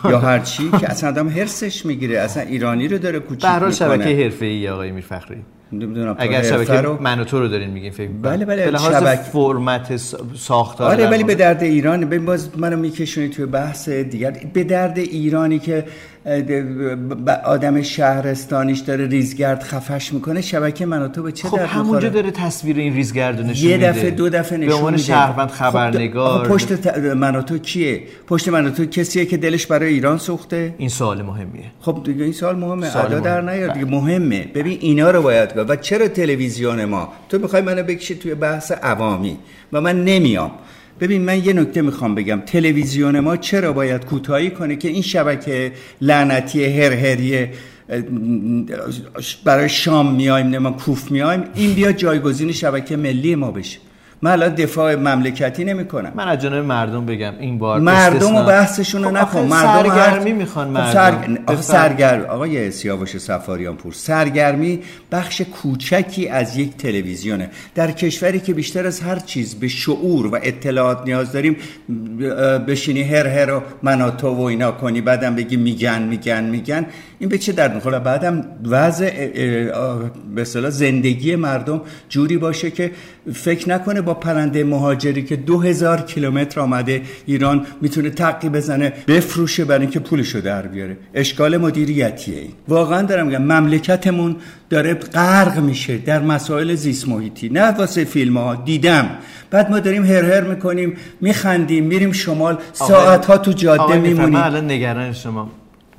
یا 0.10 0.20
هر 0.20 0.40
چی 0.40 0.72
که 0.72 0.90
اصلا 0.90 1.10
آدم 1.10 1.30
هرسش 1.30 1.86
می‌گیره. 1.86 2.20
اصلا 2.20 2.44
ایرانی 2.44 2.88
رو 2.88 2.98
داره 2.98 3.20
کوچیک 3.20 3.46
می‌کنه. 3.46 3.72
شبکه 3.72 4.24
حرفه‌ای 4.24 4.70
آقای 4.70 4.92
میرفخری 4.92 5.38
نمی‌دونم 5.72 6.16
اگر 6.20 6.44
شبکه 6.44 6.74
رو... 6.74 7.02
من 7.02 7.20
و 7.20 7.24
تو 7.24 7.40
رو 7.40 7.48
دارین 7.48 7.70
میگین 7.70 7.92
فکر 7.92 8.10
بله 8.22 8.46
بله 8.46 8.72
به 8.72 8.78
شبکه 8.78 9.22
فرمت 9.22 9.98
ساختار 10.36 10.92
آره 10.92 11.10
ولی 11.10 11.24
به 11.24 11.36
درد 11.36 11.64
ایران 11.64 12.06
ببین 12.06 12.26
باز 12.26 12.50
منو 12.58 12.78
میکشونی 12.78 13.30
توی 13.30 13.46
بحث 13.46 13.90
دیگر. 13.90 14.38
به 14.54 14.64
درد 14.64 14.98
ایرانی 14.98 15.60
که 15.60 15.86
آدم 17.46 17.82
شهرستانیش 17.82 18.80
داره 18.80 19.08
ریزگرد 19.08 19.64
خفش 19.64 20.14
می‌کنه 20.14 20.42
شبکه 20.42 20.86
من 20.86 21.02
و 21.02 21.08
تو 21.08 21.24
به 21.24 21.32
چه 21.32 21.48
خب 21.48 21.58
درد 21.58 21.68
همونجا 21.68 22.10
داره 22.10 22.32
تصویر 22.32 22.78
این 22.78 22.94
ریزگرد 22.94 23.42
نشون 23.42 23.70
یه 23.70 23.78
دفعه 23.78 24.12
دو 24.12 24.30
دفعه 24.30 24.58
نشون 24.58 24.70
به 24.70 24.76
عنوان 24.76 24.98
شهروند 24.98 25.50
خبرنگار 25.50 26.44
خب 26.44 26.50
پشت 26.50 26.74
ت... 26.74 26.98
من 26.98 27.36
و 27.36 27.42
تو 27.42 27.58
کیه؟ 27.58 28.02
پشت 28.28 28.50
من 28.50 28.68
و 28.68 28.70
تو 28.70 28.86
کسیه 28.86 29.26
که 29.26 29.38
دلش 29.38 29.66
برای 29.68 29.94
ایران 29.94 30.18
سوخته؟ 30.18 30.76
این 30.78 30.90
سوال 30.90 31.22
مهمیه. 31.22 31.66
خب 31.82 32.02
دیگه 32.04 32.24
این 32.24 32.34
سوال 32.34 32.56
مهمه. 32.56 32.98
ادا 32.98 33.20
در 33.20 33.42
نیار 33.42 33.74
دیگه. 33.74 33.86
مهمه. 33.86 34.48
ببین 34.56 34.78
اینا 34.82 35.12
رو 35.12 35.22
باید 35.22 35.59
و 35.64 35.76
چرا 35.76 36.08
تلویزیون 36.08 36.86
ما؟ 36.86 37.14
تو 37.30 37.40
می‌خوای 37.40 37.62
منو 37.62 37.84
بکشی 37.84 38.16
توی 38.16 38.36
بحث 38.36 38.72
عوامی 38.72 39.38
و 39.74 39.82
من 39.82 40.04
نمیام. 40.06 40.52
ببین 41.00 41.22
من 41.22 41.46
یه 41.46 41.54
نکته 41.54 41.82
می‌خوام 41.82 42.16
بگم. 42.16 42.42
تلویزیون 42.46 43.20
ما 43.20 43.38
چرا 43.38 43.74
باید 43.74 44.06
کوتاهی 44.06 44.50
کنه 44.50 44.76
که 44.76 44.88
این 44.88 45.02
شبکه 45.02 45.72
لعنتی 46.02 46.66
هرهریه 46.66 47.52
برای 49.44 49.70
شام 49.70 50.16
میایم 50.16 50.48
نه 50.48 50.60
ما 50.60 50.72
کوف 50.72 51.12
میایم 51.12 51.44
این 51.56 51.74
بیا 51.74 51.92
جایگزین 51.92 52.52
شبکه 52.52 52.98
ملی 52.98 53.36
ما 53.36 53.52
بشه. 53.52 53.80
من 54.22 54.32
الان 54.32 54.56
دفاع 54.56 54.96
مملکتی 54.96 55.64
نمی 55.64 55.86
کنم 55.86 56.12
من 56.16 56.28
از 56.28 56.40
جانب 56.42 56.66
مردم 56.66 57.06
بگم 57.06 57.34
این 57.40 57.58
بار 57.58 57.80
مردم 57.80 58.36
و 58.36 58.44
بحثشون 58.44 59.04
رو 59.04 59.10
خب 59.10 59.16
نکن. 59.16 59.42
مردم 59.42 59.90
سرگرمی 59.90 60.34
می‌خوان 60.34 60.68
خب 60.68 60.74
مردم. 60.74 61.36
سرگ... 61.48 61.62
سرگر... 61.62 62.26
آقای 62.26 62.72
سیاوش 62.72 63.18
سفاریان 63.18 63.76
پور 63.76 63.94
سرگرمی 63.94 64.80
بخش 65.12 65.42
کوچکی 65.42 66.28
از 66.28 66.58
یک 66.58 66.78
تلویزیونه. 66.78 67.50
در 67.76 67.92
کشوری 67.92 68.40
که 68.40 68.54
بیشتر 68.54 68.88
از 68.88 69.02
هر 69.02 69.20
چیز 69.20 69.56
به 69.56 69.68
شعور 69.68 70.28
و 70.28 70.40
اطلاعات 70.44 71.02
نیاز 71.06 71.32
داریم 71.32 71.58
بشینی 72.68 73.04
هر 73.04 73.28
هر 73.28 73.54
و 73.54 73.62
مناتو 73.84 74.28
و 74.28 74.42
اینا 74.42 74.72
کنی 74.72 75.02
بعدم 75.02 75.36
بگی 75.36 75.58
میگن 75.58 76.02
میگن 76.04 76.44
میگن. 76.44 76.86
این 77.20 77.30
به 77.30 77.38
چه 77.38 77.52
درد 77.52 77.76
می‌خوره؟ 77.76 78.00
بعدم 78.00 78.46
وضع 78.66 79.28
به 80.36 80.44
زندگی 80.70 81.36
مردم 81.36 81.82
جوری 82.10 82.38
باشه 82.38 82.72
که 82.72 82.92
فکر 83.34 83.70
نکنه 83.70 84.02
با 84.02 84.14
پرنده 84.14 84.64
مهاجری 84.64 85.24
که 85.24 85.36
دو 85.36 85.60
هزار 85.60 86.02
کیلومتر 86.02 86.60
آمده 86.60 87.02
ایران 87.26 87.66
می‌تونه 87.82 88.10
تقی 88.10 88.50
بزنه 88.50 88.94
بفروشه 89.08 89.66
برای 89.66 89.82
اینکه 89.82 90.00
پولشو 90.00 90.40
در 90.40 90.68
بیاره. 90.68 90.98
اشکال 91.14 91.58
مدیریتیه 91.58 92.38
این. 92.38 92.52
واقعا 92.68 93.02
دارم 93.02 93.28
میگم 93.28 93.44
مملکتمون 93.44 94.36
داره 94.70 94.94
غرق 94.94 95.60
میشه 95.60 95.98
در 95.98 96.22
مسائل 96.22 96.76
زیست 96.76 97.08
محیطی. 97.08 97.50
نه 97.50 97.72
واسه 97.72 98.04
فیلم 98.04 98.38
ها 98.38 98.56
دیدم. 98.56 99.10
بعد 99.52 99.72
ما 99.72 99.80
داریم 99.80 100.06
هر 100.06 100.26
هر 100.26 100.42
می‌کنیم 100.42 100.98
میخندیم 101.22 101.84
میریم 101.84 102.12
شمال 102.12 102.58
ساعت 102.74 103.26
ها 103.26 103.38
تو 103.38 103.52
جاده 103.52 103.98
میمونیم. 103.98 104.36
الان 104.36 104.72
نگران 104.72 105.14
شما. 105.14 105.52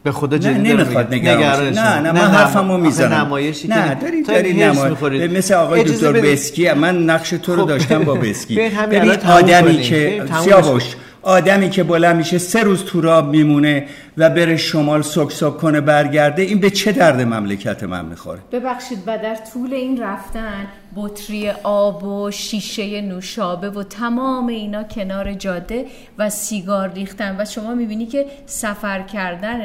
به 0.03 0.13
خدا 0.13 0.39
جدی 0.39 0.59
نه 0.59 0.75
نمی‌خواد 0.75 1.15
نگرانش 1.15 1.77
نه 1.77 2.01
نه 2.01 2.13
من 2.13 2.21
حرفمو 2.21 2.77
می‌زنم. 2.77 3.15
نمایشی 3.15 3.69
نه 3.69 3.95
داری 3.95 4.23
داری 4.23 4.53
نمایش. 4.53 5.31
مثل 5.31 5.55
آقای 5.55 5.85
دکتر 5.85 6.13
بسکی 6.13 6.73
من 6.73 7.05
نقش 7.05 7.31
تو 7.31 7.57
رو 7.57 7.63
خب. 7.63 7.69
داشتم 7.69 8.05
با 8.05 8.15
بسکی. 8.15 8.71
ببین 8.93 9.11
آدمی 9.11 9.81
که 9.81 10.23
سیاوش 10.45 10.95
آدمی 11.23 11.71
که 11.71 11.83
بلند 11.83 12.17
میشه 12.17 12.39
سه 12.39 12.63
روز 12.63 12.85
تو 12.85 13.01
راب 13.01 13.29
میمونه 13.29 13.87
و 14.17 14.31
بره 14.31 14.57
شمال 14.57 15.03
سک 15.03 15.33
سک 15.33 15.57
کنه 15.57 15.81
برگرده 15.81 16.43
این 16.43 16.61
به 16.61 16.71
چه 16.71 16.93
درد 16.93 17.21
مملکت 17.21 17.83
من 17.83 18.05
می‌خوره؟ 18.05 18.41
ببخشید 18.53 18.99
و 19.07 19.19
در 19.19 19.35
طول 19.53 19.75
این 19.75 20.03
رفتن 20.03 20.67
بطری 20.97 21.51
آب 21.63 22.05
و 22.05 22.31
شیشه 22.31 23.01
نوشابه 23.01 23.71
و 23.71 23.83
تمام 23.83 24.47
اینا 24.47 24.83
کنار 24.83 25.33
جاده 25.33 25.87
و 26.19 26.31
سیگار 26.31 26.93
ریختن 26.93 27.37
و 27.39 27.45
شما 27.45 27.75
می‌بینی 27.75 28.07
که 28.07 28.27
سفر 28.47 29.03
کردن 29.03 29.61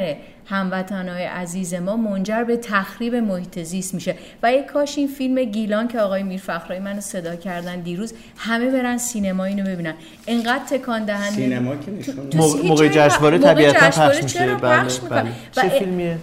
هموطنهای 0.48 1.24
عزیز 1.24 1.74
ما 1.74 1.96
منجر 1.96 2.44
به 2.44 2.56
تخریب 2.56 3.14
محیط 3.14 3.58
زیست 3.58 3.94
میشه. 3.94 4.14
و 4.42 4.52
یک 4.52 4.66
کاش 4.66 4.98
این 4.98 5.08
فیلم 5.08 5.44
گیلان 5.44 5.88
که 5.88 6.00
آقای 6.00 6.22
میرفخرایی 6.22 6.80
منو 6.80 7.00
صدا 7.00 7.36
کردن 7.36 7.80
دیروز 7.80 8.14
همه 8.36 8.70
برن 8.70 8.98
سینما 8.98 9.44
اینو 9.44 9.64
ببینن. 9.64 9.94
انقدر 10.26 10.64
تکان 10.64 11.04
دهنده. 11.04 11.30
سینما 11.30 11.76
که 11.76 11.90
نشون 11.90 12.68
موقع 12.68 12.88
جشنواره 12.88 13.38
طبیعتا 13.38 13.90
پخش 13.90 14.22
میشه. 14.22 14.54
بله 14.54 14.84
بله. 15.10 15.30
چه 15.52 15.68
فیلمیه؟ 15.68 16.18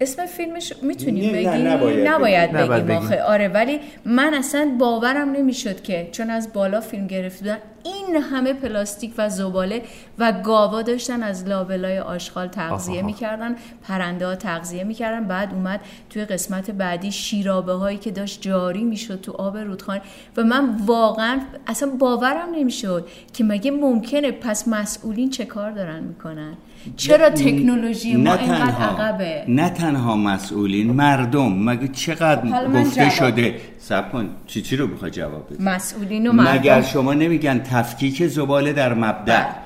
اسم 0.00 0.26
فیلمش 0.26 0.72
می‌تونیم 0.82 1.32
بگیم؟ 1.32 1.66
نباید, 1.68 2.56
نباید 2.56 2.86
بگیم, 2.86 2.96
آخه. 2.96 3.22
آره 3.22 3.48
ولی 3.48 3.80
من 4.04 4.34
اصلا 4.34 4.70
باورم 4.78 5.32
نمی‌شد 5.32 5.82
که 5.82 6.08
چون 6.12 6.30
از 6.30 6.52
بالا 6.52 6.80
فیلم 6.80 7.06
گرفته 7.06 7.58
این 7.84 8.22
همه 8.22 8.52
پلاستیک 8.52 9.12
و 9.18 9.28
زباله 9.28 9.82
و 10.18 10.32
گاوا 10.32 10.82
داشتن 10.82 11.22
از 11.22 11.48
لابلای 11.48 11.98
آشغال 11.98 12.48
تغذیه 12.48 13.02
می‌کردن 13.02 13.56
پرنده 13.82 14.26
ها 14.26 14.34
تغذیه 14.34 14.84
می‌کردن. 14.84 15.24
بعد 15.24 15.54
اومد 15.54 15.80
توی 16.10 16.24
قسمت 16.24 16.70
بعدی 16.70 17.12
شیرابه 17.12 17.72
هایی 17.72 17.98
که 17.98 18.10
داشت 18.10 18.42
جاری 18.42 18.84
می‌شد 18.84 19.20
تو 19.20 19.32
آب 19.32 19.56
رودخانه 19.56 20.02
و 20.36 20.44
من 20.44 20.76
واقعا 20.86 21.40
اصلا 21.66 21.88
باورم 21.98 22.48
نمی‌شد 22.54 23.08
که 23.32 23.44
مگه 23.44 23.70
ممکنه 23.70 24.30
پس 24.30 24.68
مسئولین 24.68 25.30
چه 25.30 25.44
کار 25.44 25.70
دارن 25.70 26.02
می‌کنن؟ 26.02 26.52
چرا 26.96 27.30
تکنولوژی 27.30 28.16
ما 28.16 28.34
اینقدر 28.34 28.62
عقبه؟ 28.62 29.44
نه 29.48 29.70
تنها 29.70 30.16
مسئولین 30.16 30.92
مردم. 30.92 31.52
مگه 31.52 31.88
چقدر 31.88 32.68
گفته 32.68 33.10
شده؟ 33.10 33.60
سب 33.78 34.12
کن. 34.12 34.28
چی 34.46 34.62
چی 34.62 34.76
رو 34.76 34.86
بخوای 34.86 35.10
جواب 35.10 35.46
بدی؟ 35.46 35.64
مسئولین 35.64 36.26
و 36.26 36.32
مردم. 36.32 36.52
مگر 36.52 36.82
شما 36.82 37.14
نمیگن 37.14 37.58
تفکیک 37.72 38.26
زباله 38.26 38.72
در 38.72 38.94
مبدع. 38.94 39.61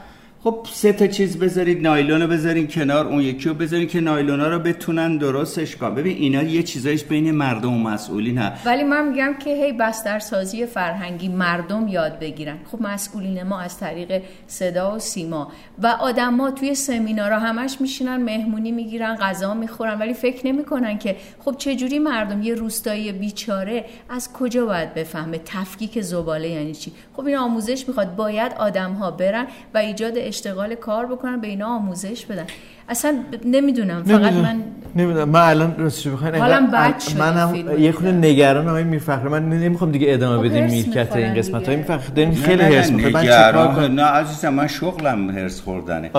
خب 0.47 0.67
سه 0.73 0.93
تا 0.93 1.07
چیز 1.07 1.39
بذارید 1.39 1.83
نایلون 1.83 2.23
رو 2.23 2.29
بذارین 2.29 2.69
کنار 2.69 3.07
اون 3.07 3.21
یکی 3.21 3.49
رو 3.49 3.55
بذارین 3.55 3.89
که 3.89 4.01
نایلون 4.01 4.41
رو 4.41 4.59
بتونن 4.59 5.17
درستش 5.17 5.77
کنن. 5.77 5.95
ببین 5.95 6.17
اینا 6.17 6.43
یه 6.43 6.63
چیزایش 6.63 7.05
بین 7.05 7.31
مردم 7.31 7.73
و 7.75 7.79
مسئولین 7.79 8.39
هست. 8.39 8.67
ولی 8.67 8.85
من 8.85 9.09
میگم 9.09 9.35
که 9.45 9.51
هی 9.51 9.73
بسترسازی 9.73 10.67
فرهنگی 10.67 11.29
مردم 11.29 11.89
یاد 11.89 12.19
بگیرن. 12.19 12.59
خب 12.73 12.83
مسئولین 12.83 13.43
ما 13.43 13.61
از 13.61 13.79
طریق 13.79 14.23
صدا 14.47 14.95
و 14.97 14.99
سیما. 14.99 15.53
و 15.83 15.87
آدما 15.87 16.51
توی 16.51 16.75
سمینارها 16.75 17.39
همش 17.39 17.77
میشینن 17.81 18.17
مهمونی 18.17 18.73
می‌گیرن 18.73 19.17
غذا 19.17 19.55
می‌خورن 19.55 19.99
ولی 19.99 20.15
فکر 20.15 20.47
نمی‌کنن 20.47 20.99
که 20.99 21.17
خب 21.45 21.55
چه 21.59 21.77
جوری 21.77 21.99
مردم 21.99 22.43
یه 22.43 22.55
روستایی 22.55 23.13
بیچاره 23.13 23.85
از 24.09 24.33
کجا 24.33 24.67
باید 24.67 24.95
بفهمه؟ 24.95 25.41
تفکیک 25.45 26.01
زباله 26.01 26.49
یعنی 26.49 26.75
چی؟ 26.75 26.93
خب 27.17 27.27
این 27.27 27.37
آموزش 27.37 27.89
می‌خواد. 27.89 28.17
باید 28.17 28.53
آدم 28.59 28.93
ها 28.93 29.11
برن 29.11 29.47
و 29.75 29.79
ایجاد 29.79 30.13
اشتغال 30.37 30.75
کار 30.75 31.07
بکنن 31.07 31.41
به 31.41 31.49
اینا 31.49 31.67
آموزش 31.67 32.27
بدن. 32.27 32.45
اصلا 32.89 33.19
نمی‌دونم 33.45 34.03
فقط 34.05 34.33
من 34.33 34.63
نمی‌دونم. 34.97 35.29
من 35.29 35.41
الان 35.41 35.75
راستش 35.79 36.09
بخواین 36.09 36.35
حالا 36.35 36.69
بد 36.73 36.99
شده 36.99 37.19
منم 37.19 37.81
یه 37.81 37.93
خود 37.93 38.07
نگران 38.07 38.69
آقای 38.69 38.85
میرفخر. 38.85 39.29
من 39.29 39.49
نمی‌خوام 39.49 39.91
دیگه 39.91 40.13
ادامه 40.13 40.37
خب 40.37 40.45
بدیم 40.45 40.65
میرکت 40.65 41.17
این 41.17 41.35
قسمت 41.35 41.67
های 41.67 41.77
میرفخر 41.77 42.13
داریم 42.17 42.35
خیلی 42.35 42.63
هرس 42.63 42.91
می‌خوام 42.91 43.13
من 43.13 43.23
چیکار 43.23 43.75
کنم 43.75 43.95
نه 43.95 44.03
عزیزم 44.03 44.49
من 44.49 44.67
شغلم 44.67 45.31
هرس 45.31 45.61
خوردنه. 45.61 46.11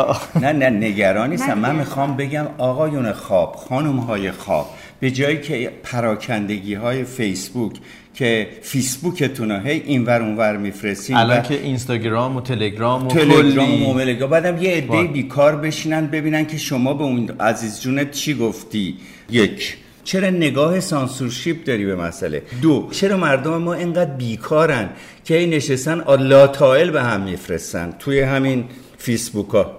نه 0.41 0.51
نه 0.51 0.69
نگران 0.69 1.29
نیستم. 1.29 1.57
من 1.57 1.75
می‌خوام 1.75 2.17
بگم 2.17 2.45
آقایون 2.57 3.11
خواب 3.11 3.55
خانم 3.69 3.97
های 3.97 4.31
خواب 4.31 4.69
به 4.99 5.11
جایی 5.11 5.41
که 5.41 5.71
پراکندگی 5.83 6.73
های 6.73 7.03
فیسبوک 7.03 7.73
که 8.13 8.47
فیسبوکتون 8.61 9.51
هی 9.51 9.83
اینور 9.85 10.21
اونور 10.21 10.57
میفرستین 10.57 11.17
الان 11.17 11.41
که 11.41 11.53
اینستاگرام 11.53 12.35
و 12.35 12.41
تلگرام 12.41 13.07
و 13.07 13.07
تلگرام 13.07 13.85
و 13.85 13.93
ملگا 13.93 14.27
بعدم 14.27 14.63
یه 14.63 14.71
عده 14.71 15.03
بیکار 15.03 15.55
بشینن 15.55 16.07
ببینن 16.07 16.45
که 16.45 16.57
شما 16.57 16.93
به 16.93 17.03
اون 17.03 17.29
عزیز 17.39 17.81
جونت 17.81 18.11
چی 18.11 18.33
گفتی. 18.33 18.97
یک 19.29 19.77
چرا 20.03 20.29
نگاه 20.29 20.79
سانسورشیپ 20.79 21.63
داری 21.63 21.85
به 21.85 21.95
مسئله؟ 21.95 22.41
دو 22.61 22.89
چرا 22.91 23.17
مردم 23.17 23.57
ما 23.57 23.73
اینقدر 23.73 24.11
بیکارن 24.11 24.89
که 25.25 25.37
این 25.37 25.49
نشستن 25.49 26.03
تایل 26.47 26.91
به 26.91 27.03
هم 27.03 27.21
میفرستن؟ 27.21 27.93
توی 27.99 28.19
همین 28.19 28.63
فیسبوک 29.07 29.49
ها 29.49 29.71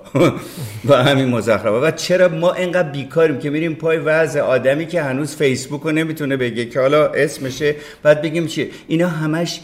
و 0.88 1.02
همین 1.02 1.28
مزخرفه 1.28 1.68
و 1.68 1.90
چرا 1.90 2.28
ما 2.28 2.52
اینقدر 2.52 2.88
بیکاریم 2.88 3.38
که 3.38 3.50
میریم 3.50 3.74
پای 3.74 3.98
وضع 3.98 4.40
آدمی 4.40 4.86
که 4.86 5.02
هنوز 5.02 5.36
فیسبوک 5.36 5.82
رو 5.82 5.92
نمی‌تونه 5.92 6.36
بگه 6.36 6.64
که 6.64 6.80
حالا 6.80 7.06
اسمشه 7.06 7.76
بعد 8.02 8.22
بگیم 8.22 8.46
چی 8.46 8.70
اینا 8.88 9.08
همش 9.08 9.60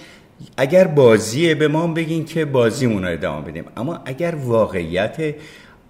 اگر 0.56 0.86
بازیه 0.86 1.54
به 1.54 1.68
ما 1.68 1.86
بگین 1.86 2.24
که 2.24 2.44
بازیمون 2.44 3.04
رو 3.04 3.12
ادامه 3.12 3.50
بدیم. 3.50 3.64
اما 3.76 4.00
اگر 4.04 4.34
واقعیت 4.34 5.34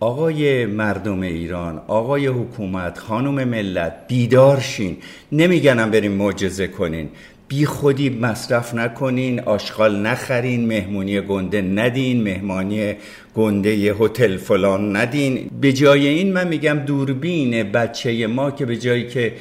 آقای 0.00 0.66
مردم 0.66 1.20
ایران 1.20 1.82
آقای 1.86 2.26
حکومت 2.26 2.98
خانم 2.98 3.48
ملت 3.48 3.94
بیدارشین 4.08 4.96
نمیگنم 5.32 5.90
بریم 5.90 6.12
معجزه 6.12 6.66
کنین. 6.66 7.08
بی 7.54 7.66
خودی 7.66 8.10
مصرف 8.10 8.74
نکنین 8.74 9.40
آشغال 9.40 9.96
نخرین 9.96 10.66
مهمونی 10.66 11.20
گنده 11.20 11.62
ندین 11.62 12.22
مهمانی 12.22 12.94
گنده 13.34 13.70
هتل 13.70 14.36
فلان 14.36 14.96
ندین. 14.96 15.50
به 15.60 15.72
جای 15.72 16.06
این 16.06 16.32
من 16.32 16.48
میگم 16.48 16.78
دوربین 16.86 17.62
بچه 17.62 18.26
ما 18.26 18.50
که 18.50 18.66
به 18.66 18.76
جایی 18.76 19.06
که 19.06 19.32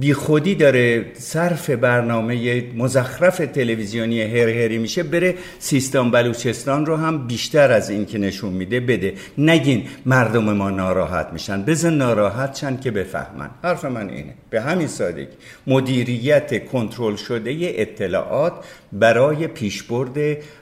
بی 0.00 0.14
خودی 0.14 0.54
داره 0.54 1.06
صرف 1.14 1.70
برنامه 1.70 2.64
مزخرف 2.76 3.38
تلویزیونی 3.38 4.22
هرهری 4.22 4.78
میشه 4.78 5.02
بره 5.02 5.34
سیستان 5.58 6.10
بلوچستان 6.10 6.86
رو 6.86 6.96
هم 6.96 7.26
بیشتر 7.26 7.72
از 7.72 7.90
این 7.90 8.06
که 8.06 8.18
نشون 8.18 8.52
میده 8.52 8.80
بده. 8.80 9.14
نگین 9.38 9.84
مردم 10.06 10.44
ما 10.54 10.70
ناراحت 10.70 11.28
میشن. 11.32 11.62
بزن 11.62 11.94
ناراحت 11.94 12.52
چند 12.52 12.80
که 12.80 12.90
بفهمن. 12.90 13.50
حرف 13.62 13.84
من 13.84 14.08
اینه. 14.08 14.34
به 14.50 14.60
همین 14.60 14.88
سادگی. 14.88 15.26
مدیریت 15.66 16.66
کنترل 16.66 17.16
شده 17.16 17.50
اطلاعات 17.60 18.52
برای 18.92 19.46
پیشبرد 19.46 20.18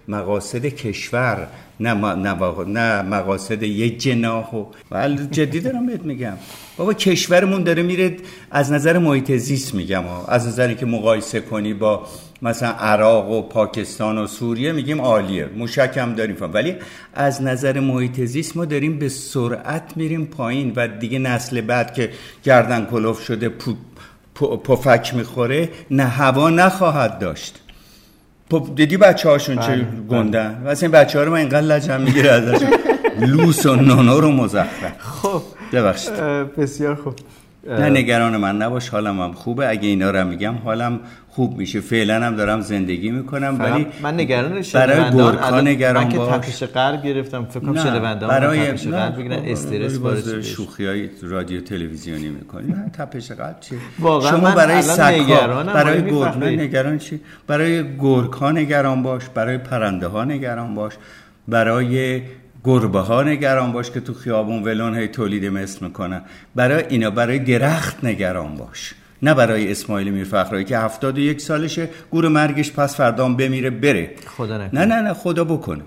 مقاصد 0.08 0.66
کشور 0.66 1.48
نه, 1.80 1.94
نه, 1.94 3.02
مقاصد 3.02 3.62
یه 3.62 3.90
جناح 3.90 4.54
و 4.54 5.08
جدی 5.30 5.60
دارم 5.60 5.86
بهت 5.86 6.02
میگم. 6.02 6.36
بابا 6.80 6.94
کشورمون 6.94 7.62
داره 7.62 7.82
میره 7.82 8.16
از 8.50 8.72
نظر 8.72 8.98
محیط 8.98 9.32
زیست 9.32 9.74
میگم. 9.74 10.04
از 10.28 10.48
نظری 10.48 10.74
که 10.74 10.86
مقایسه 10.86 11.40
کنی 11.40 11.74
با 11.74 12.06
مثلا 12.42 12.68
عراق 12.68 13.30
و 13.30 13.42
پاکستان 13.42 14.18
و 14.18 14.26
سوریه 14.26 14.72
میگیم 14.72 15.00
عالیه. 15.00 15.48
موشک 15.56 15.92
هم 15.96 16.14
داریم 16.14 16.36
ولی 16.52 16.76
از 17.14 17.42
نظر 17.42 17.80
محیط 17.80 18.20
زیست 18.20 18.56
ما 18.56 18.64
داریم 18.64 18.98
به 18.98 19.08
سرعت 19.08 19.82
میریم 19.96 20.26
پایین 20.26 20.72
و 20.76 20.88
دیگه 20.88 21.18
نسل 21.18 21.60
بعد 21.60 21.94
که 21.94 22.10
گردن 22.44 22.84
کلوف 22.84 23.22
شده 23.22 23.48
پفک 24.64 25.14
می‌خوره 25.14 25.68
نه 25.90 26.04
هوا 26.04 26.50
نخواهد 26.50 27.18
داشت. 27.18 27.60
دیدی 28.74 28.96
بچه 28.96 29.28
هاشون 29.28 29.58
چه 29.58 29.66
بله، 29.66 29.82
بله. 29.82 30.00
گندن؟ 30.08 30.62
واسه 30.64 30.86
این 30.86 30.92
بچه 30.92 31.18
ها 31.18 31.24
رو 31.24 31.32
من 31.32 31.38
اینقدر 31.38 31.60
لجم 31.60 32.00
می‌گیره 32.00 32.30
ازشون. 32.30 32.70
لوس 33.20 33.66
و 33.66 33.76
نونو 33.76 34.20
رو 34.20 34.32
مزخرف. 34.32 34.98
خب. 34.98 35.42
ببخشید. 35.72 36.12
بسیار 36.58 36.94
خوب. 36.94 37.14
نه 37.66 37.88
نگران 37.88 38.36
من 38.36 38.56
نباش 38.56 38.88
حالم 38.88 39.20
هم 39.20 39.32
خوبه. 39.32 39.68
اگه 39.68 39.88
اینا 39.88 40.10
رو 40.10 40.28
میگم 40.28 40.54
حالم 40.54 41.00
خوب 41.28 41.58
میشه. 41.58 41.80
فعلا 41.80 42.26
هم 42.26 42.36
دارم 42.36 42.60
زندگی 42.60 43.10
می‌کنم 43.10 43.56
ولی 43.58 43.86
من 44.02 44.14
نگران 44.14 44.62
برای 44.74 45.10
گورکا 45.10 45.60
نگران 45.60 46.04
من 46.04 46.08
که 46.08 46.18
تپش 46.18 46.62
قلب 46.62 47.02
گرفتم. 47.02 47.44
فکر 47.44 47.60
کنم 47.60 47.82
شنونده 47.82 48.26
برای 48.26 48.66
تپش 48.66 48.86
قلب 48.86 49.16
بگیرن 49.16 49.32
استرس 49.44 49.98
وارد 49.98 50.40
شوخی 50.40 50.86
های 50.86 51.08
رادیو 51.22 51.60
تلویزیونی 51.60 52.28
می‌کنی. 52.28 52.72
نه 52.72 52.90
تپش 52.98 53.32
قلب 53.32 53.60
چی؟ 53.60 53.74
واقعا 53.98 54.30
شما 54.30 54.50
برای 54.50 54.82
سگا 54.82 55.64
برای 55.64 56.02
گورکا 56.02 56.38
نگران 56.38 56.98
چی؟ 56.98 57.20
برای 57.46 57.82
گورکا 57.82 58.52
نگران 58.52 59.02
باش 59.02 59.22
برای 59.34 59.58
پرنده 59.58 60.06
ها 60.06 60.24
نگران 60.24 60.74
باش 60.74 60.92
برای 61.48 62.22
گربه 62.64 63.00
ها 63.00 63.22
نگران 63.22 63.72
باش 63.72 63.90
که 63.90 64.00
تو 64.00 64.14
خیابون 64.14 64.62
ولون 64.62 64.94
های 64.94 65.08
تولید 65.08 65.44
مثل 65.44 65.84
می‌کنن 65.84 66.22
برای 66.54 66.84
اینا 66.88 67.10
برای 67.10 67.38
درخت 67.38 68.04
نگران 68.04 68.54
باش. 68.54 68.94
نه 69.22 69.34
برای 69.34 69.70
اسماعیل 69.70 70.10
میرفخرایی 70.10 70.64
که 70.64 70.78
هفتاد 70.78 71.18
و 71.18 71.20
یک 71.20 71.40
سالشه 71.40 71.88
گور 72.10 72.28
مرگش 72.28 72.72
پس 72.72 72.96
فردام 72.96 73.36
بمیره 73.36 73.70
بره. 73.70 74.10
خدا 74.26 74.56
نه 74.58 74.84
نه 74.84 75.00
نه 75.00 75.14
خدا 75.14 75.44
بکنه. 75.44 75.82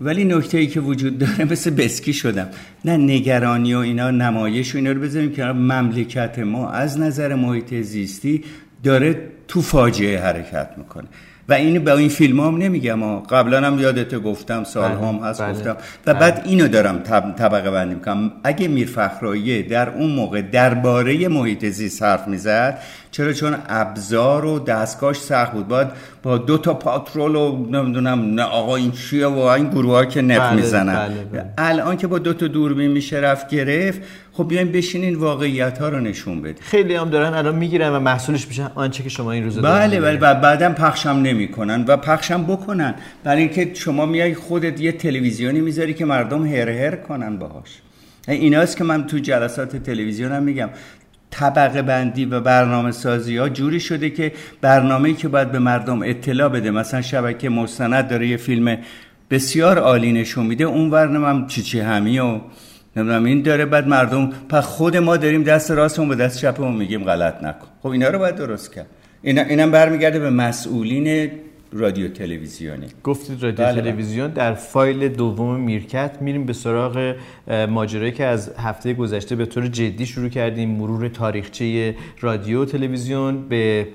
ولی 0.00 0.24
نکته 0.24 0.58
ای 0.58 0.66
که 0.66 0.80
وجود 0.80 1.18
داره 1.18 1.44
مثل 1.44 1.70
بسکی 1.70 2.12
شدم. 2.12 2.48
نه 2.84 2.96
نگرانی 2.96 3.74
و 3.74 3.78
اینا 3.78 4.10
نمایش 4.10 4.74
و 4.74 4.78
اینا 4.78 4.92
رو 4.92 5.00
بذاریم 5.00 5.32
که 5.32 5.44
مملکت 5.44 6.38
ما 6.38 6.70
از 6.70 6.98
نظر 6.98 7.34
محیط 7.34 7.74
زیستی 7.74 8.44
داره 8.82 9.28
تو 9.48 9.62
فاجعه 9.62 10.20
حرکت 10.20 10.70
می‌کنه. 10.76 11.08
و 11.50 11.52
این 11.52 11.84
به 11.84 11.94
این 11.94 12.08
فیلم 12.08 12.40
هم 12.40 12.56
نمیگم 12.56 13.18
قبلا 13.18 13.66
هم 13.66 13.78
یادت 13.78 14.14
گفتم 14.14 14.64
سال 14.64 14.90
هم 14.90 15.18
بله، 15.18 15.26
هست 15.26 15.42
بله، 15.42 15.52
گفتم. 15.52 15.76
و 16.06 16.14
بعد 16.14 16.34
بله. 16.34 16.48
اینو 16.48 16.68
دارم 16.68 16.98
طبقه 17.38 17.70
بندی 17.70 17.94
می‌کنم. 17.94 18.32
اگه 18.44 18.68
میر 18.68 18.88
فخراییه 18.88 19.62
در 19.62 19.90
اون 19.90 20.10
موقع 20.10 20.42
درباره 20.42 21.28
محیط 21.28 21.64
زیست 21.64 22.02
حرف 22.02 22.28
می‌زد 22.28 22.78
چرا 23.10 23.32
چون 23.32 23.56
ابزار 23.68 24.44
و 24.44 24.58
دستگاهش 24.58 25.16
سخت 25.16 25.52
بود. 25.52 25.68
باید 25.68 25.88
با 26.22 26.38
دو 26.38 26.58
تا 26.58 26.74
پاترول 26.74 27.34
و 27.36 27.66
نمی‌دونم 27.70 28.34
نه 28.34 28.42
آقا 28.42 28.76
این 28.76 28.92
چیه 28.92 29.26
و 29.26 29.38
این 29.38 29.70
گروه 29.70 29.94
ها 29.94 30.04
که 30.04 30.22
نف 30.22 30.52
می‌زنن. 30.52 31.08
الان 31.58 31.96
که 31.96 32.06
با 32.06 32.18
دو 32.18 32.32
تا 32.32 32.46
دوربین 32.46 32.90
میشه 32.90 33.16
رفت 33.16 33.48
گرفت 33.48 34.00
خب 34.32 34.48
بیاین 34.48 34.72
بشینین 34.72 35.14
واقعیت 35.14 35.78
ها 35.78 35.88
رو 35.88 36.00
نشون 36.00 36.42
بده 36.42 36.62
خیلی 36.62 36.94
هم 36.94 37.10
دارن 37.10 37.34
الان 37.34 37.54
می‌گیرن 37.54 37.88
و 37.88 38.00
محصولش 38.00 38.48
میشه. 38.48 38.70
آنچه 38.74 39.02
که 39.02 39.08
شما 39.08 39.32
این 39.32 39.44
روزا 39.44 39.62
بله 39.62 40.00
ولی 40.00 40.16
بعد 40.16 40.40
بعدم 40.40 40.72
پخشم 40.72 41.08
نمی‌کنن 41.10 41.84
و 41.88 41.96
پخشم 41.96 42.42
بکنن. 42.42 42.94
برای 43.24 43.42
اینکه 43.42 43.70
شما 43.74 44.06
میای 44.06 44.34
خودت 44.34 44.80
یه 44.80 44.92
تلویزیونی 44.92 45.60
می‌ذاری 45.60 45.94
که 45.94 46.04
مردم 46.04 46.46
هر 46.46 46.68
هر 46.68 46.96
کنن 46.96 47.38
باهاش. 47.38 47.80
ایناست 48.28 48.76
که 48.76 48.84
من 48.84 49.06
تو 49.06 49.18
جلسات 49.18 49.76
تلویزیونم 49.76 50.42
میگم. 50.42 50.68
طبقه 51.30 51.82
بندی 51.82 52.24
و 52.24 52.40
برنامه 52.40 52.90
سازی 52.90 53.36
ها 53.36 53.48
جوری 53.48 53.80
شده 53.80 54.10
که 54.10 54.32
برنامه‌ای 54.60 55.14
که 55.14 55.28
باید 55.28 55.52
به 55.52 55.58
مردم 55.58 56.02
اطلاع 56.02 56.48
بده. 56.48 56.70
مثلا 56.70 57.02
شبکه 57.02 57.48
مستند 57.48 58.08
داره 58.08 58.28
یه 58.28 58.36
فیلم 58.36 58.78
بسیار 59.30 59.78
عالی 59.78 60.12
نشون 60.12 60.46
میده 60.46 60.64
اون 60.64 60.90
ورنم 60.90 61.46
چی 61.46 61.62
چی 61.62 61.80
همی 61.80 62.18
و 62.18 62.40
نمی‌دونم 62.96 63.24
این 63.24 63.42
داره 63.42 63.66
بعد 63.66 63.88
مردم 63.88 64.30
پس 64.48 64.64
خود 64.64 64.96
ما 64.96 65.16
داریم 65.16 65.42
دست 65.42 65.70
راستمون 65.70 66.08
به 66.08 66.14
دست 66.14 66.38
چپمون 66.38 66.76
میگیم 66.76 67.04
غلط 67.04 67.42
نکن. 67.42 67.66
خب 67.82 67.88
اینا 67.88 68.08
رو 68.08 68.18
باید 68.18 68.34
درست 68.34 68.74
کرد. 68.74 68.86
اینا 69.22 69.42
اینم 69.42 69.70
برمیگرده 69.70 70.18
به 70.18 70.30
مسئولین 70.30 71.30
رادیو 71.72 72.08
تلویزیونی. 72.08 72.86
گفتید 73.04 73.42
رادیو 73.42 73.66
بله, 73.66 73.72
بله. 73.72 73.90
تلویزیون 73.90 74.30
در 74.30 74.54
فایل 74.54 75.08
دوم 75.08 75.60
میرکت. 75.60 76.22
میریم 76.22 76.46
به 76.46 76.52
سراغ 76.52 77.14
ماجرایی 77.68 78.12
که 78.12 78.24
از 78.24 78.52
هفته 78.58 78.94
گذشته 78.94 79.36
به 79.36 79.46
طور 79.46 79.66
جدی 79.66 80.06
شروع 80.06 80.28
کردیم. 80.28 80.70
مرور 80.70 81.08
تاریخچه 81.08 81.94
رادیو 82.20 82.64
تلویزیون 82.64 83.48
به 83.48 83.88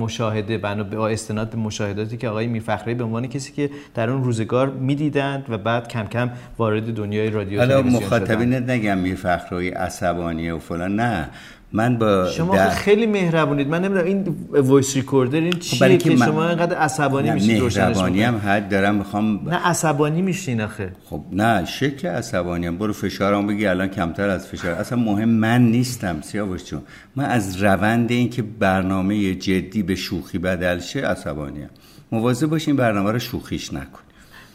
مشاهده 0.00 0.58
بنا 0.58 0.82
به 0.82 1.00
استناد 1.00 1.50
به 1.50 1.56
مشاهداتی 1.56 2.16
که 2.16 2.28
آقای 2.28 2.46
میرفخری 2.46 2.94
به 2.94 3.04
عنوان 3.04 3.26
کسی 3.26 3.52
که 3.52 3.70
در 3.94 4.10
اون 4.10 4.24
روزگار 4.24 4.70
می‌دیدند 4.70 5.44
و 5.48 5.58
بعد 5.58 5.88
کم 5.88 6.06
کم 6.06 6.30
وارد 6.58 6.94
دنیای 6.94 7.30
رادیو 7.30 7.58
حالا 7.58 7.82
مخاطبین 7.82 8.54
نگم 8.54 8.98
میرفخری 8.98 9.68
عصبانیه 9.68 10.54
و 10.54 10.58
فلان. 10.58 10.96
نه. 10.96 11.28
من 11.72 11.98
با 11.98 12.26
شما 12.30 12.56
در... 12.56 12.70
خیلی 12.70 13.06
مهربونید. 13.06 13.68
من 13.68 13.84
نمی‌دونم 13.84 14.06
این 14.06 14.36
voice 14.52 14.96
recorder 14.96 15.40
این 15.40 15.52
خب 15.52 15.58
چیه 15.58 15.96
که 15.96 16.10
من... 16.10 16.26
شما 16.26 16.48
اینقدر 16.48 16.76
عصبانی 16.76 17.30
میشید 17.30 17.62
مهربانی 17.62 18.22
هم 18.22 18.36
حد 18.36 18.68
دارم 18.68 18.94
می‌خوام 18.94 19.48
نه 19.48 19.56
عصبانی 19.56 20.22
میشین 20.22 20.60
آخه. 20.60 20.92
خب 21.04 21.20
نه 21.32 21.64
شکل 21.64 22.08
عصبانی 22.08 22.66
هم. 22.66 22.78
برو 22.78 22.92
فشارم 22.92 23.46
بگی 23.46 23.66
الان 23.66 23.88
کمتر 23.88 24.28
از 24.28 24.46
فشار. 24.46 24.72
اصلا 24.72 24.98
مهم 24.98 25.28
من 25.28 25.62
نیستم 25.62 26.20
سیاوش 26.20 26.64
چون 26.64 26.82
من 27.16 27.24
از 27.24 27.62
روند 27.62 28.10
این 28.10 28.30
که 28.30 28.42
برنامه 28.42 29.34
جدی 29.34 29.82
به 29.82 29.94
شوخی 29.94 30.38
بدل 30.38 30.80
شه 30.80 31.00
عصبانی 31.00 31.62
هم. 31.62 31.70
مواظب 32.12 32.46
باشین 32.46 32.76
برنامه 32.76 33.12
رو 33.12 33.18
شوخیش 33.18 33.72
نکن. 33.72 34.00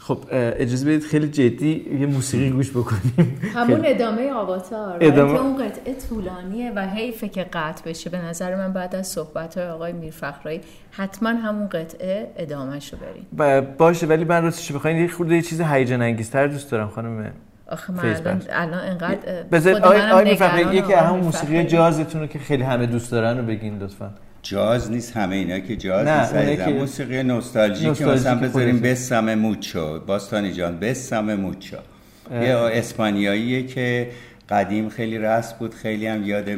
خب 0.07 0.17
اجازه 0.31 0.85
بدید 0.85 1.03
خیلی 1.03 1.27
جدی 1.27 1.97
یه 1.99 2.05
موسیقی 2.05 2.49
گوش 2.49 2.71
بکنیم. 2.71 3.41
همون 3.55 3.81
ادامه 3.85 4.31
آواتار 4.31 4.97
ادامه 5.01 5.39
اون 5.39 5.65
قطعه 5.65 5.95
طولانیه 6.09 6.71
و 6.75 6.87
حیفه 6.87 7.29
که 7.29 7.43
قطع 7.43 7.89
بشه. 7.89 8.09
به 8.09 8.17
نظر 8.17 8.55
من 8.55 8.73
بعد 8.73 8.95
از 8.95 9.07
صحبت 9.07 9.57
های 9.57 9.67
آقای 9.67 9.93
میرفخرایی 9.93 10.61
حتما 10.91 11.29
همون 11.29 11.67
قطعه 11.67 12.31
ادامه 12.37 12.79
شو 12.79 12.97
بریم 12.97 13.75
باشه 13.77 14.07
ولی 14.07 14.25
من 14.25 14.43
راستش 14.43 14.71
بخواین 14.71 14.97
یه 14.97 15.07
خورده 15.07 15.35
یه 15.35 15.41
چیز 15.41 15.61
هیجان 15.61 16.01
انگیزتر 16.01 16.47
دوست 16.47 16.71
دارم 16.71 16.87
خانم 16.87 17.31
آخه 17.67 17.93
من 17.93 18.15
الان, 18.15 18.41
الان 18.49 18.89
انقدر 18.89 19.43
بذارید 19.51 19.83
آقای 19.83 20.01
آقای 20.01 20.23
میرفخرایی 20.23 20.77
یکی 20.77 20.93
همون 20.93 21.19
موسیقی 21.19 21.63
جازتون 21.63 22.21
رو 22.21 22.27
که 22.27 22.39
خیلی 22.39 22.63
همه 22.63 22.85
دوست 22.85 23.11
دارن 23.11 23.37
رو 23.37 23.45
بگین 23.45 23.79
لطفا. 23.79 24.11
جاز 24.45 24.91
نیست 24.91 25.17
همه 25.17 25.36
اینا 25.36 25.60
که 25.60 25.75
جاز 25.75 26.08
نه 26.08 26.45
نیست. 26.45 26.65
که 26.65 26.71
موسیقی 26.71 27.23
نوستالژی 27.23 27.93
که 27.93 28.05
مثلا 28.05 28.36
بذاریم 28.36 28.79
بسم 28.79 29.36
موچو. 29.36 29.99
باستانی 29.99 30.51
جان 30.51 30.79
بسم 30.79 31.36
موچو. 31.36 31.77
یه 32.31 32.55
اسپانیاییه 32.55 33.63
که 33.67 34.12
قدیم 34.49 34.89
خیلی 34.89 35.17
رسم 35.17 35.55
بود 35.60 35.73
خیلی 35.73 36.08
هم 36.08 36.23
یاد 36.23 36.49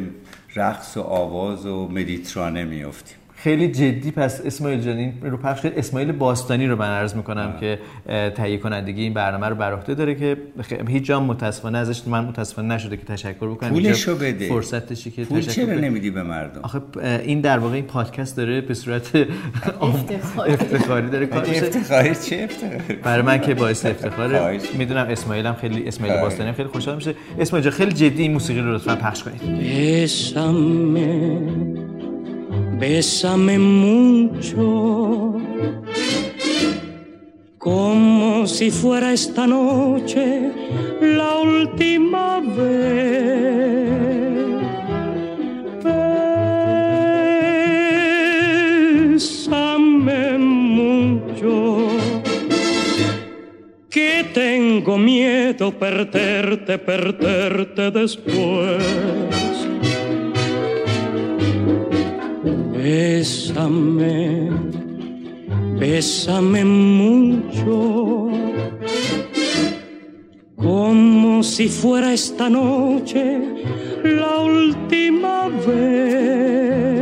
رقص 0.56 0.96
و 0.96 1.00
آواز 1.00 1.66
و 1.66 1.88
مدیترانه 1.88 2.64
میافتیم 2.64 3.17
خیلی 3.42 3.68
جدی 3.68 4.10
پس 4.10 4.40
اسماعیل 4.44 4.80
جان 4.80 5.12
رو 5.22 5.36
پخش 5.36 5.64
اسماعیل 5.64 6.12
باستانی 6.12 6.66
رو 6.66 6.76
من 6.76 6.88
عرض 6.88 7.14
می‌کنم 7.14 7.54
که 7.60 7.78
تهیه 8.36 8.56
کنندگی 8.56 9.02
این 9.02 9.14
برنامه 9.14 9.48
رو 9.48 9.54
بر 9.54 9.72
عهده 9.72 9.94
داره 9.94 10.14
که 10.14 10.36
هیچ 10.88 11.04
جا 11.04 11.20
متاسفانه 11.20 11.78
ازش 11.78 12.02
من 12.06 12.24
متاسفانه 12.24 12.74
نشده 12.74 12.96
که 12.96 13.04
تشکر 13.04 13.50
بکنم. 13.50 13.70
پولشو 13.70 14.16
بده. 14.16 14.48
فرصتش 14.48 15.08
که 15.08 15.24
پول 15.24 15.40
چرا 15.40 15.74
نمیدی 15.74 16.10
به 16.10 16.22
مردم؟ 16.22 16.60
آخه 16.62 16.80
این 17.24 17.40
در 17.40 17.58
واقع 17.58 17.74
این 17.74 17.84
پادکست 17.84 18.36
داره 18.36 18.60
به 18.60 18.74
صورت 18.74 19.10
افتخاری. 19.80 21.10
داره 21.10 21.26
کار 21.26 21.42
افتخاری 21.42 22.14
چه 22.14 22.48
افتخاری؟ 22.50 22.96
برای 23.02 23.22
من 23.22 23.40
که 23.40 23.54
باعث 23.54 23.86
افتخاره. 23.86 24.60
می‌دونم 24.78 25.06
اسماعیل 25.10 25.46
هم 25.46 25.54
خیلی 25.54 25.88
اسماعیل 25.88 26.20
باستانی 26.20 26.52
خیلی 26.52 26.68
خوشحال 26.68 26.96
میشه. 26.96 27.14
اسماعیل 27.38 27.70
خیلی 27.70 27.92
جدی 27.92 28.22
این 28.22 28.32
موسیقی 28.32 28.60
رو 28.60 28.74
لطفا 28.74 28.96
پخش 28.96 29.22
کنید. 29.22 29.40
Bésame 32.78 33.58
mucho, 33.58 35.34
como 37.58 38.46
si 38.46 38.70
fuera 38.70 39.12
esta 39.12 39.48
noche 39.48 40.52
la 41.00 41.38
última 41.38 42.38
vez. 42.38 42.78
Bésame 49.10 50.38
mucho, 50.38 51.88
que 53.90 54.24
tengo 54.32 54.96
miedo 54.98 55.72
perderte, 55.72 56.78
perderte 56.78 57.90
después. 57.90 59.37
Bésame, 62.78 64.50
bésame 65.80 66.64
mucho, 66.64 68.28
como 70.54 71.42
si 71.42 71.66
fuera 71.66 72.12
esta 72.12 72.48
noche 72.48 73.40
la 74.04 74.38
última 74.38 75.48
vez. 75.66 76.97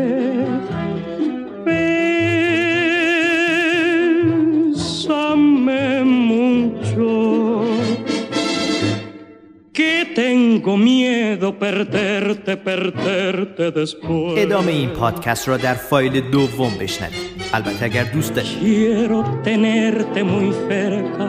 que 9.76 10.06
tengo 10.16 10.76
miedo 10.76 11.58
perderte, 11.58 12.58
perderte 12.58 13.72
después. 13.72 14.38
ادامه 14.38 14.72
این 14.72 14.90
پادکست 14.90 15.48
را 15.48 15.58
در 15.58 15.74
فایل 15.74 16.22
دوم 16.32 16.74
بشنوید 16.80 17.32
البته 17.54 17.86
اگر 17.86 18.04
دوست 18.04 18.34
دارید 18.34 18.58
Quiero 18.62 19.24
tenerte 19.44 20.24
muy 20.24 20.52
cerca, 20.70 21.28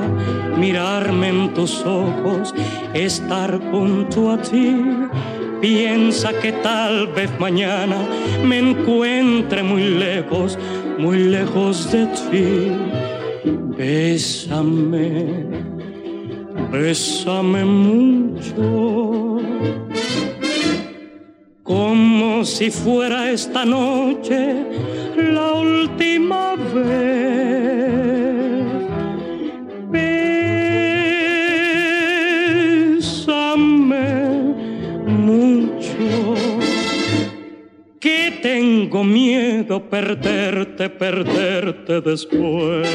mirarme 0.57 1.29
en 1.29 1.55
tus 1.55 1.75
ojos, 1.85 2.55
estar 2.95 3.51
junto 3.71 4.19
a 4.35 4.37
ti. 4.49 4.69
Piensa 5.61 6.31
que 6.41 6.51
tal 6.69 6.95
vez 7.17 7.31
mañana 7.39 7.99
me 8.49 8.59
encuentre 8.59 9.63
muy 9.63 9.85
lejos, 10.07 10.59
muy 10.99 11.19
lejos 11.37 11.93
de 11.93 12.03
ti. 12.07 12.49
Bésame, 13.79 15.11
bésame 16.72 17.66
mucho. 17.66 19.42
Como 21.64 22.46
si 22.46 22.72
fuera 22.72 23.32
esta 23.32 23.66
noche 23.66 24.66
la 25.18 25.54
última 25.54 26.56
vez. 26.56 26.88
Bésame 33.18 34.06
mucho, 35.06 36.36
que 38.00 38.40
tengo 38.42 39.04
miedo 39.04 39.90
perderte, 39.90 40.90
perderte 40.90 42.02
después. 42.02 42.88